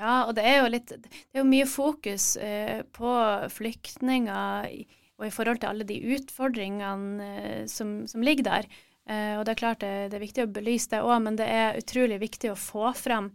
Ja, 0.00 0.24
og 0.24 0.34
det 0.38 0.46
er 0.46 0.60
jo 0.60 0.70
litt 0.70 0.90
Det 0.90 1.10
er 1.34 1.42
jo 1.42 1.50
mye 1.50 1.66
fokus 1.68 2.32
eh, 2.40 2.82
på 2.94 3.12
flyktninger 3.52 4.70
og 5.20 5.26
i 5.26 5.32
forhold 5.34 5.60
til 5.60 5.68
alle 5.68 5.84
de 5.84 5.98
utfordringene 6.16 7.26
eh, 7.26 7.64
som, 7.68 8.00
som, 8.08 8.22
ligger 8.24 8.46
der. 8.46 8.68
Eh, 9.10 9.34
og 9.36 9.44
det 9.44 9.54
er 9.54 9.60
klart 9.60 9.82
det, 9.84 9.92
det, 10.10 10.18
er 10.18 10.24
viktig 10.24 10.46
å 10.46 10.52
belyse 10.54 10.90
det 10.94 11.02
òg, 11.04 11.18
men 11.26 11.36
det 11.38 11.48
er 11.50 11.78
utrolig 11.78 12.20
viktig 12.22 12.50
å 12.50 12.58
få 12.58 12.94
frem 12.96 13.28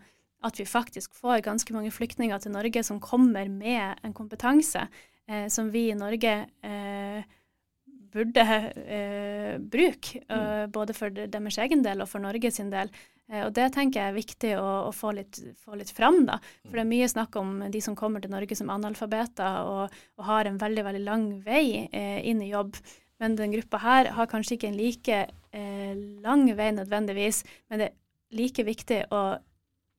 at 0.46 0.60
vi 0.62 0.68
faktisk 0.70 1.16
får 1.18 1.44
ganske 1.46 1.74
mange 1.76 1.94
flyktninger 1.94 2.44
til 2.44 2.54
Norge 2.56 2.84
som 2.86 3.02
kommer 3.04 3.50
med 3.52 4.04
en 4.06 4.14
kompetanse 4.16 4.86
eh, 5.28 5.48
som 5.52 5.72
vi 5.74 5.90
i 5.90 5.98
Norge 5.98 6.38
eh, 6.66 7.34
burde 8.16 8.46
eh, 8.46 9.58
bruke, 9.60 10.22
mm. 10.30 10.72
både 10.72 10.96
for 10.96 11.12
deres 11.12 11.58
egen 11.60 11.84
del 11.84 12.04
og 12.04 12.08
for 12.08 12.24
Norge 12.24 12.52
sin 12.54 12.72
del. 12.72 12.92
Eh, 13.32 13.46
og 13.46 13.54
Det 13.58 13.70
tenker 13.74 14.02
jeg 14.02 14.12
er 14.12 14.20
viktig 14.20 14.52
å, 14.60 14.68
å 14.90 14.92
få, 14.96 15.14
litt, 15.18 15.40
få, 15.64 15.78
litt, 15.80 15.92
fram. 15.96 16.24
da. 16.30 16.38
For 16.66 16.78
det 16.78 16.86
er 16.86 16.92
mye 16.92 17.10
snakk 17.12 17.36
om 17.42 17.58
de 17.72 17.82
som 17.84 17.98
kommer 17.98 18.24
til 18.24 18.34
Norge 18.34 18.58
som 18.58 18.72
analfabeter 18.74 19.66
og, 19.66 19.98
og 20.20 20.30
har 20.30 20.50
en 20.50 20.62
veldig 20.62 20.86
veldig 20.90 21.04
lang 21.06 21.28
vei 21.46 21.88
eh, 21.90 22.22
inn 22.30 22.44
i 22.46 22.52
jobb. 22.54 22.78
Men 23.24 23.38
den 23.40 23.54
gruppa 23.56 23.80
her 23.80 24.12
har 24.18 24.32
kanskje 24.32 24.58
ikke 24.58 24.70
en 24.72 24.80
like 24.80 25.20
eh, 25.56 25.94
lang 26.26 26.48
vei 26.58 26.72
nødvendigvis, 26.76 27.44
men 27.70 27.82
det 27.82 27.90
er 27.90 28.00
like 28.36 28.66
viktig 28.68 29.06
å, 29.16 29.22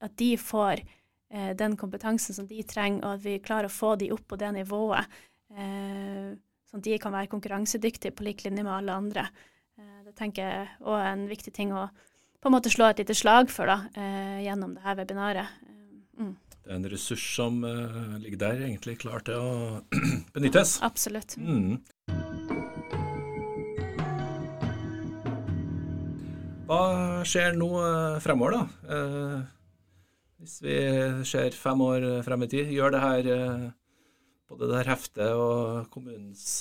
at 0.04 0.16
de 0.20 0.32
får 0.40 0.82
eh, 0.82 1.52
den 1.56 1.76
kompetansen 1.80 2.36
som 2.36 2.48
de 2.48 2.62
trenger, 2.68 3.04
og 3.04 3.16
at 3.16 3.24
vi 3.24 3.38
klarer 3.44 3.70
å 3.70 3.76
få 3.76 3.94
de 4.00 4.10
opp 4.14 4.26
på 4.28 4.40
det 4.40 4.52
nivået. 4.58 5.18
Eh, 5.56 6.34
sånn 6.66 6.82
at 6.82 6.88
de 6.88 6.98
kan 7.02 7.14
være 7.14 7.30
konkurransedyktige 7.32 8.14
på 8.16 8.26
lik 8.26 8.44
linje 8.44 8.64
med 8.66 8.74
alle 8.74 8.98
andre. 9.00 9.28
Eh, 9.78 10.02
det 10.06 10.16
tenker 10.18 10.42
jeg 10.42 10.68
òg 10.84 10.98
er 10.98 11.12
en 11.12 11.26
viktig 11.30 11.54
ting 11.54 11.74
å 11.76 11.88
på 12.42 12.50
en 12.50 12.54
måte 12.54 12.70
slå 12.70 12.90
et 12.90 13.00
lite 13.00 13.14
slag 13.16 13.48
for 13.50 13.66
da, 13.66 13.80
eh, 13.96 14.44
gjennom 14.44 14.76
det 14.76 14.84
her 14.84 14.98
webinaret. 15.00 15.54
Eh, 15.66 16.22
mm. 16.22 16.36
Det 16.66 16.72
er 16.72 16.76
en 16.76 16.88
ressurs 16.90 17.24
som 17.36 17.60
uh, 17.62 18.18
ligger 18.18 18.40
der, 18.40 18.62
egentlig 18.66 18.96
klar 18.98 19.22
til 19.22 19.38
å 19.38 19.50
benyttes. 20.34 20.76
Absolutt. 20.82 21.36
Mm. 21.38 21.78
Hva 26.66 26.80
skjer 27.22 27.54
nå 27.54 27.70
fremover, 28.24 28.56
da? 28.56 28.96
Hvis 30.36 30.58
vi 30.64 30.76
ser 31.24 31.56
fem 31.56 31.80
år 31.80 32.06
frem 32.26 32.44
i 32.44 32.48
tid, 32.52 32.72
gjør 32.74 32.92
det 32.92 33.02
her 33.02 33.28
både 34.46 34.68
det 34.68 34.80
her 34.82 34.90
heftet 34.92 35.32
og 35.32 35.86
kommunens 35.90 36.60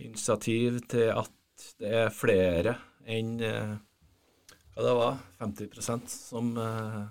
initiativ 0.00 0.80
til 0.88 1.12
at 1.12 1.66
det 1.80 1.92
er 2.04 2.14
flere 2.14 2.78
enn 3.04 3.36
hva 4.76 4.84
det 4.84 4.96
var 4.98 5.14
50% 5.40 6.10
som 6.12 6.50
eh, 6.60 7.04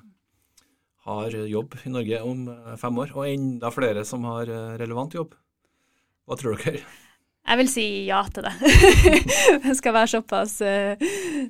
har 1.07 1.37
jobb 1.49 1.73
i 1.81 1.89
Norge 1.89 2.19
om 2.21 2.43
eh, 2.53 2.75
fem 2.77 2.99
år, 3.01 3.15
og 3.17 3.25
enda 3.25 3.71
flere 3.73 4.03
som 4.05 4.27
har 4.29 4.51
eh, 4.53 4.75
relevant 4.77 5.17
jobb. 5.17 5.33
Hva 6.29 6.37
tror 6.37 6.61
dere? 6.61 6.83
Jeg 7.45 7.59
vil 7.61 7.69
si 7.69 7.85
ja 8.07 8.23
til 8.33 8.47
det. 8.47 8.53
det 9.65 9.75
skal 9.77 9.93
være 9.93 10.11
såpass, 10.15 10.55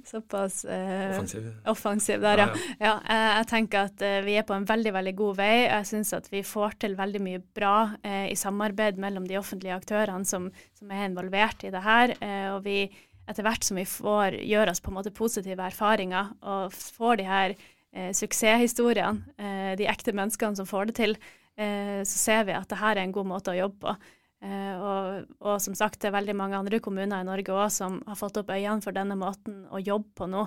såpass 0.10 0.58
uh, 0.68 1.16
offensiv. 1.16 1.48
offensiv. 1.72 2.20
der, 2.22 2.44
ja. 2.44 2.48
ja, 2.52 2.76
ja. 2.84 2.94
ja 3.08 3.24
jeg 3.40 3.50
tenker 3.54 3.88
at 3.88 4.06
vi 4.26 4.36
er 4.36 4.44
på 4.48 4.58
en 4.58 4.68
veldig 4.68 4.92
veldig 4.98 5.16
god 5.16 5.40
vei. 5.40 5.56
Jeg 5.64 5.90
syns 5.94 6.12
at 6.18 6.28
vi 6.34 6.44
får 6.44 6.76
til 6.84 6.98
veldig 7.00 7.24
mye 7.24 7.42
bra 7.56 7.78
i 8.04 8.36
samarbeid 8.36 9.00
mellom 9.00 9.28
de 9.30 9.40
offentlige 9.40 9.78
aktørene 9.78 10.28
som, 10.28 10.52
som 10.76 10.92
er 10.92 11.08
involvert 11.08 11.64
i 11.64 11.72
det 11.72 11.84
her. 11.88 12.18
og 12.52 12.64
vi 12.68 12.90
etter 13.30 13.46
hvert 13.46 13.66
som 13.66 13.80
vi 13.80 13.86
får 13.90 14.40
gjør 14.46 14.72
oss 14.72 14.82
på 14.84 14.92
en 14.92 15.00
måte 15.00 15.14
positive 15.16 15.66
erfaringer 15.66 16.34
og 16.46 16.74
får 16.74 17.22
de 17.22 17.30
her 17.30 17.56
eh, 17.56 18.12
suksesshistoriene, 18.16 19.26
eh, 19.40 19.72
de 19.80 19.90
ekte 19.90 20.14
menneskene 20.16 20.60
som 20.60 20.70
får 20.70 20.92
det 20.92 20.98
til, 21.00 21.18
eh, 21.58 22.02
så 22.06 22.22
ser 22.22 22.46
vi 22.50 22.58
at 22.58 22.70
det 22.70 22.82
her 22.82 22.96
er 22.96 23.06
en 23.06 23.16
god 23.16 23.32
måte 23.34 23.54
å 23.54 23.58
jobbe 23.58 23.82
på. 23.82 23.96
Eh, 24.44 24.76
og, 24.76 25.32
og, 25.40 25.58
som 25.64 25.76
sagt, 25.78 26.02
det 26.02 26.10
er 26.10 26.18
veldig 26.18 26.36
mange 26.38 26.60
andre 26.60 26.82
kommuner 26.84 27.24
i 27.24 27.28
Norge 27.28 27.56
òg 27.56 27.70
som 27.74 28.02
har 28.08 28.20
fått 28.20 28.42
opp 28.42 28.52
øynene 28.54 28.84
for 28.84 28.96
denne 28.96 29.18
måten 29.20 29.64
å 29.72 29.82
jobbe 29.82 30.12
på 30.20 30.28
nå. 30.30 30.46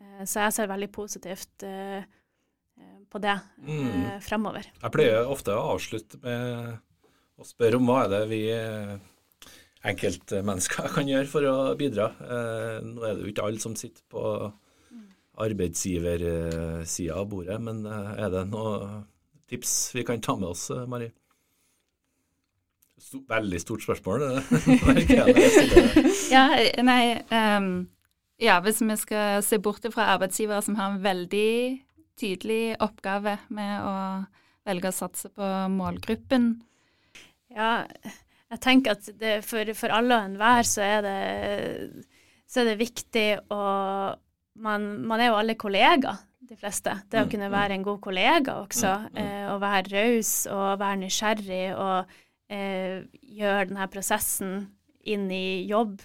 Eh, 0.00 0.24
så 0.28 0.44
jeg 0.44 0.56
ser 0.56 0.70
veldig 0.70 0.90
positivt 0.94 1.66
eh, 1.66 2.04
på 3.10 3.20
det 3.22 3.36
mm. 3.66 4.20
fremover. 4.24 4.70
Jeg 4.76 4.94
pleier 4.94 5.28
ofte 5.28 5.56
å 5.56 5.72
avslutte 5.74 6.20
med 6.22 7.40
å 7.40 7.46
spørre 7.48 7.80
om 7.80 7.88
hva 7.88 8.04
er 8.04 8.12
det 8.12 8.24
vi 8.30 8.42
enkeltmennesker 9.90 10.90
kan 10.96 11.08
gjøre 11.08 11.30
for 11.30 11.48
å 11.48 11.56
bidra. 11.80 12.10
Nå 12.84 13.02
er 13.02 13.16
det 13.16 13.24
jo 13.24 13.32
ikke 13.32 13.46
alle 13.48 13.62
som 13.62 13.74
sitter 13.78 14.04
på 14.12 14.22
arbeidsgiversida 15.40 17.16
av 17.16 17.30
bordet, 17.32 17.56
men 17.64 17.82
er 17.88 18.28
det 18.30 18.44
noen 18.52 19.00
tips 19.50 19.94
vi 19.94 20.04
kan 20.04 20.20
ta 20.20 20.36
med 20.36 20.48
oss, 20.48 20.70
eh, 20.70 20.86
Mari? 23.00 23.24
veldig 23.28 23.60
stort 23.60 23.82
spørsmål, 23.82 24.20
det. 24.20 24.42
ja, 26.34 26.44
nei 26.84 27.20
um, 27.30 27.88
Ja, 28.40 28.60
hvis 28.64 28.80
vi 28.80 28.96
skal 28.96 29.42
se 29.44 29.58
bort 29.58 29.84
fra 29.92 30.14
arbeidsgivere 30.14 30.62
som 30.64 30.76
har 30.76 30.92
en 30.92 31.02
veldig 31.04 31.80
tydelig 32.20 32.76
oppgave 32.80 33.38
med 33.48 33.84
å 33.84 33.94
velge 34.68 34.92
å 34.92 34.96
satse 34.96 35.30
på 35.32 35.50
målgruppen 35.72 36.52
Ja, 37.52 37.86
jeg 38.50 38.62
tenker 38.62 38.96
at 38.96 39.10
det, 39.20 39.40
for, 39.46 39.64
for, 39.78 39.92
alle 39.94 40.16
og 40.16 40.32
enhver 40.32 40.66
så 40.66 40.82
er 40.84 41.04
det, 41.06 41.20
så 42.50 42.62
er 42.62 42.72
det 42.72 42.80
viktig 42.80 43.28
å 43.54 43.62
man, 44.60 44.88
man, 45.06 45.20
er 45.20 45.30
jo 45.30 45.38
alle 45.38 45.54
kollegaer, 45.56 46.18
de 46.50 46.56
fleste. 46.58 46.92
Det 47.08 47.20
å 47.20 47.24
mm, 47.24 47.30
kunne 47.30 47.48
mm. 47.48 47.54
være 47.54 47.76
en 47.76 47.84
god 47.86 48.00
kollega 48.02 48.56
også. 48.58 48.90
Mm, 49.14 49.20
eh, 49.22 49.44
å 49.52 49.54
være 49.62 49.92
raus 49.94 50.32
og 50.50 50.80
være 50.80 50.98
nysgjerrig 51.04 51.66
og 51.78 52.18
eh, 52.50 53.06
gjøre 53.38 53.68
denne 53.70 53.86
prosessen 53.92 54.64
inn 55.00 55.30
i 55.32 55.64
jobb 55.70 56.00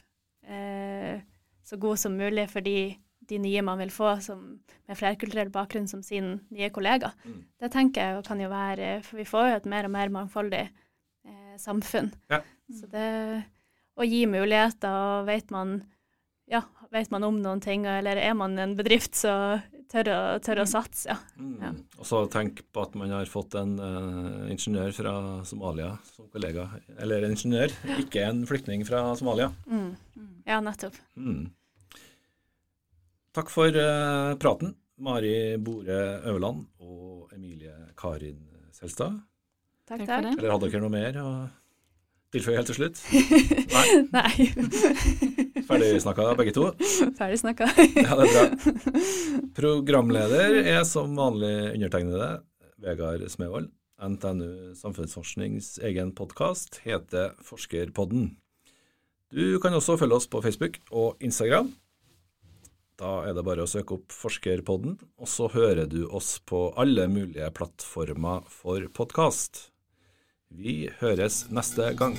eh, 0.47 1.19
så 1.65 1.79
god 1.81 1.99
som 1.99 2.15
mulig 2.15 2.45
for 2.51 2.63
de, 2.65 2.93
de 3.25 3.39
nye 3.41 3.63
man 3.65 3.81
vil 3.81 3.91
få 3.93 4.13
som, 4.23 4.43
med 4.85 4.99
flerkulturell 4.99 5.49
bakgrunn 5.53 5.89
som 5.89 6.03
sin 6.05 6.37
nye 6.53 6.69
kollega. 6.71 7.11
Det 7.59 7.71
tenker 7.73 8.13
jeg 8.13 8.25
kan 8.27 8.43
jo 8.43 8.51
være 8.51 8.99
For 9.03 9.17
vi 9.17 9.25
får 9.25 9.49
jo 9.49 9.55
et 9.57 9.69
mer 9.73 9.89
og 9.89 9.95
mer 9.97 10.13
mangfoldig 10.13 10.67
samfunn. 11.57 12.11
Ja. 12.29 12.43
Så 12.69 12.85
det 12.91 13.09
å 13.95 14.05
gi 14.05 14.25
muligheter, 14.27 14.91
og 14.91 15.29
vet 15.29 15.51
man, 15.53 15.77
ja, 16.51 16.61
vet 16.93 17.11
man 17.13 17.25
om 17.27 17.39
noen 17.43 17.61
ting, 17.63 17.85
eller 17.87 18.19
er 18.19 18.35
man 18.37 18.57
en 18.59 18.75
bedrift, 18.77 19.15
så 19.17 19.57
tør 19.91 20.09
å, 20.11 20.19
tør 20.43 20.61
å 20.61 20.65
mm. 20.65 20.71
satse, 20.71 21.09
ja. 21.09 21.17
Mm. 21.39 21.57
ja. 21.61 21.71
Og 21.99 22.07
så 22.09 22.21
tenk 22.31 22.63
på 22.73 22.85
at 22.85 22.95
man 22.99 23.13
har 23.15 23.29
fått 23.31 23.57
en 23.59 23.75
uh, 23.79 24.47
ingeniør 24.51 24.95
fra 24.95 25.13
Somalia 25.47 25.91
som 26.09 26.29
kollega. 26.33 26.67
Eller 27.01 27.25
en 27.25 27.35
ingeniør, 27.35 27.73
ikke 28.01 28.25
en 28.27 28.45
flyktning 28.49 28.85
fra 28.87 29.07
Somalia. 29.19 29.51
Mm. 29.69 29.93
Ja, 30.47 30.61
nettopp. 30.63 30.97
Mm. 31.19 31.49
Takk 33.35 33.51
for 33.51 33.67
uh, 33.75 34.33
praten, 34.39 34.75
Mari 35.03 35.35
Bore 35.59 36.01
Øverland 36.23 36.65
og 36.79 37.33
Emilie 37.35 37.75
Karin 37.99 38.39
Selstad. 38.75 39.19
Takk, 39.85 40.05
takk. 40.07 40.31
Eller 40.37 40.53
hadde 40.55 40.69
dere 40.71 40.81
noe 40.81 40.93
mer 40.93 41.19
å 41.21 41.29
tilføye 42.33 42.59
helt 42.59 42.71
til 42.71 42.79
slutt? 42.79 43.01
Nei. 43.75 43.87
Nei. 44.15 45.31
Ferdig 45.65 46.01
snakka 46.03 46.31
begge 46.37 46.53
to? 46.55 46.69
Ferdig 47.19 47.39
snakka. 47.41 47.69
ja, 47.97 48.17
det 48.19 48.27
er 48.27 48.33
bra. 48.35 49.03
Programleder 49.57 50.59
er 50.61 50.83
som 50.87 51.15
vanlig 51.17 51.55
undertegnede 51.75 52.29
Vegard 52.83 53.25
Smevold. 53.31 53.71
NTNU 53.95 54.75
Samfunnsforsknings 54.75 55.77
egen 55.87 56.11
podkast 56.17 56.81
heter 56.83 57.31
Forskerpodden. 57.47 58.33
Du 59.31 59.57
kan 59.63 59.73
også 59.73 59.95
følge 59.97 60.19
oss 60.19 60.27
på 60.27 60.41
Facebook 60.43 60.81
og 60.91 61.23
Instagram. 61.23 61.71
Da 62.99 63.17
er 63.27 63.33
det 63.35 63.43
bare 63.43 63.63
å 63.65 63.67
søke 63.67 63.97
opp 63.97 64.13
Forskerpodden, 64.15 64.99
og 65.19 65.27
så 65.31 65.49
hører 65.51 65.87
du 65.91 66.05
oss 66.07 66.37
på 66.47 66.69
alle 66.79 67.07
mulige 67.11 67.49
plattformer 67.55 68.45
for 68.51 68.83
podkast. 68.95 69.69
Vi 70.47 70.85
høres 71.01 71.45
neste 71.51 71.91
gang. 71.99 72.15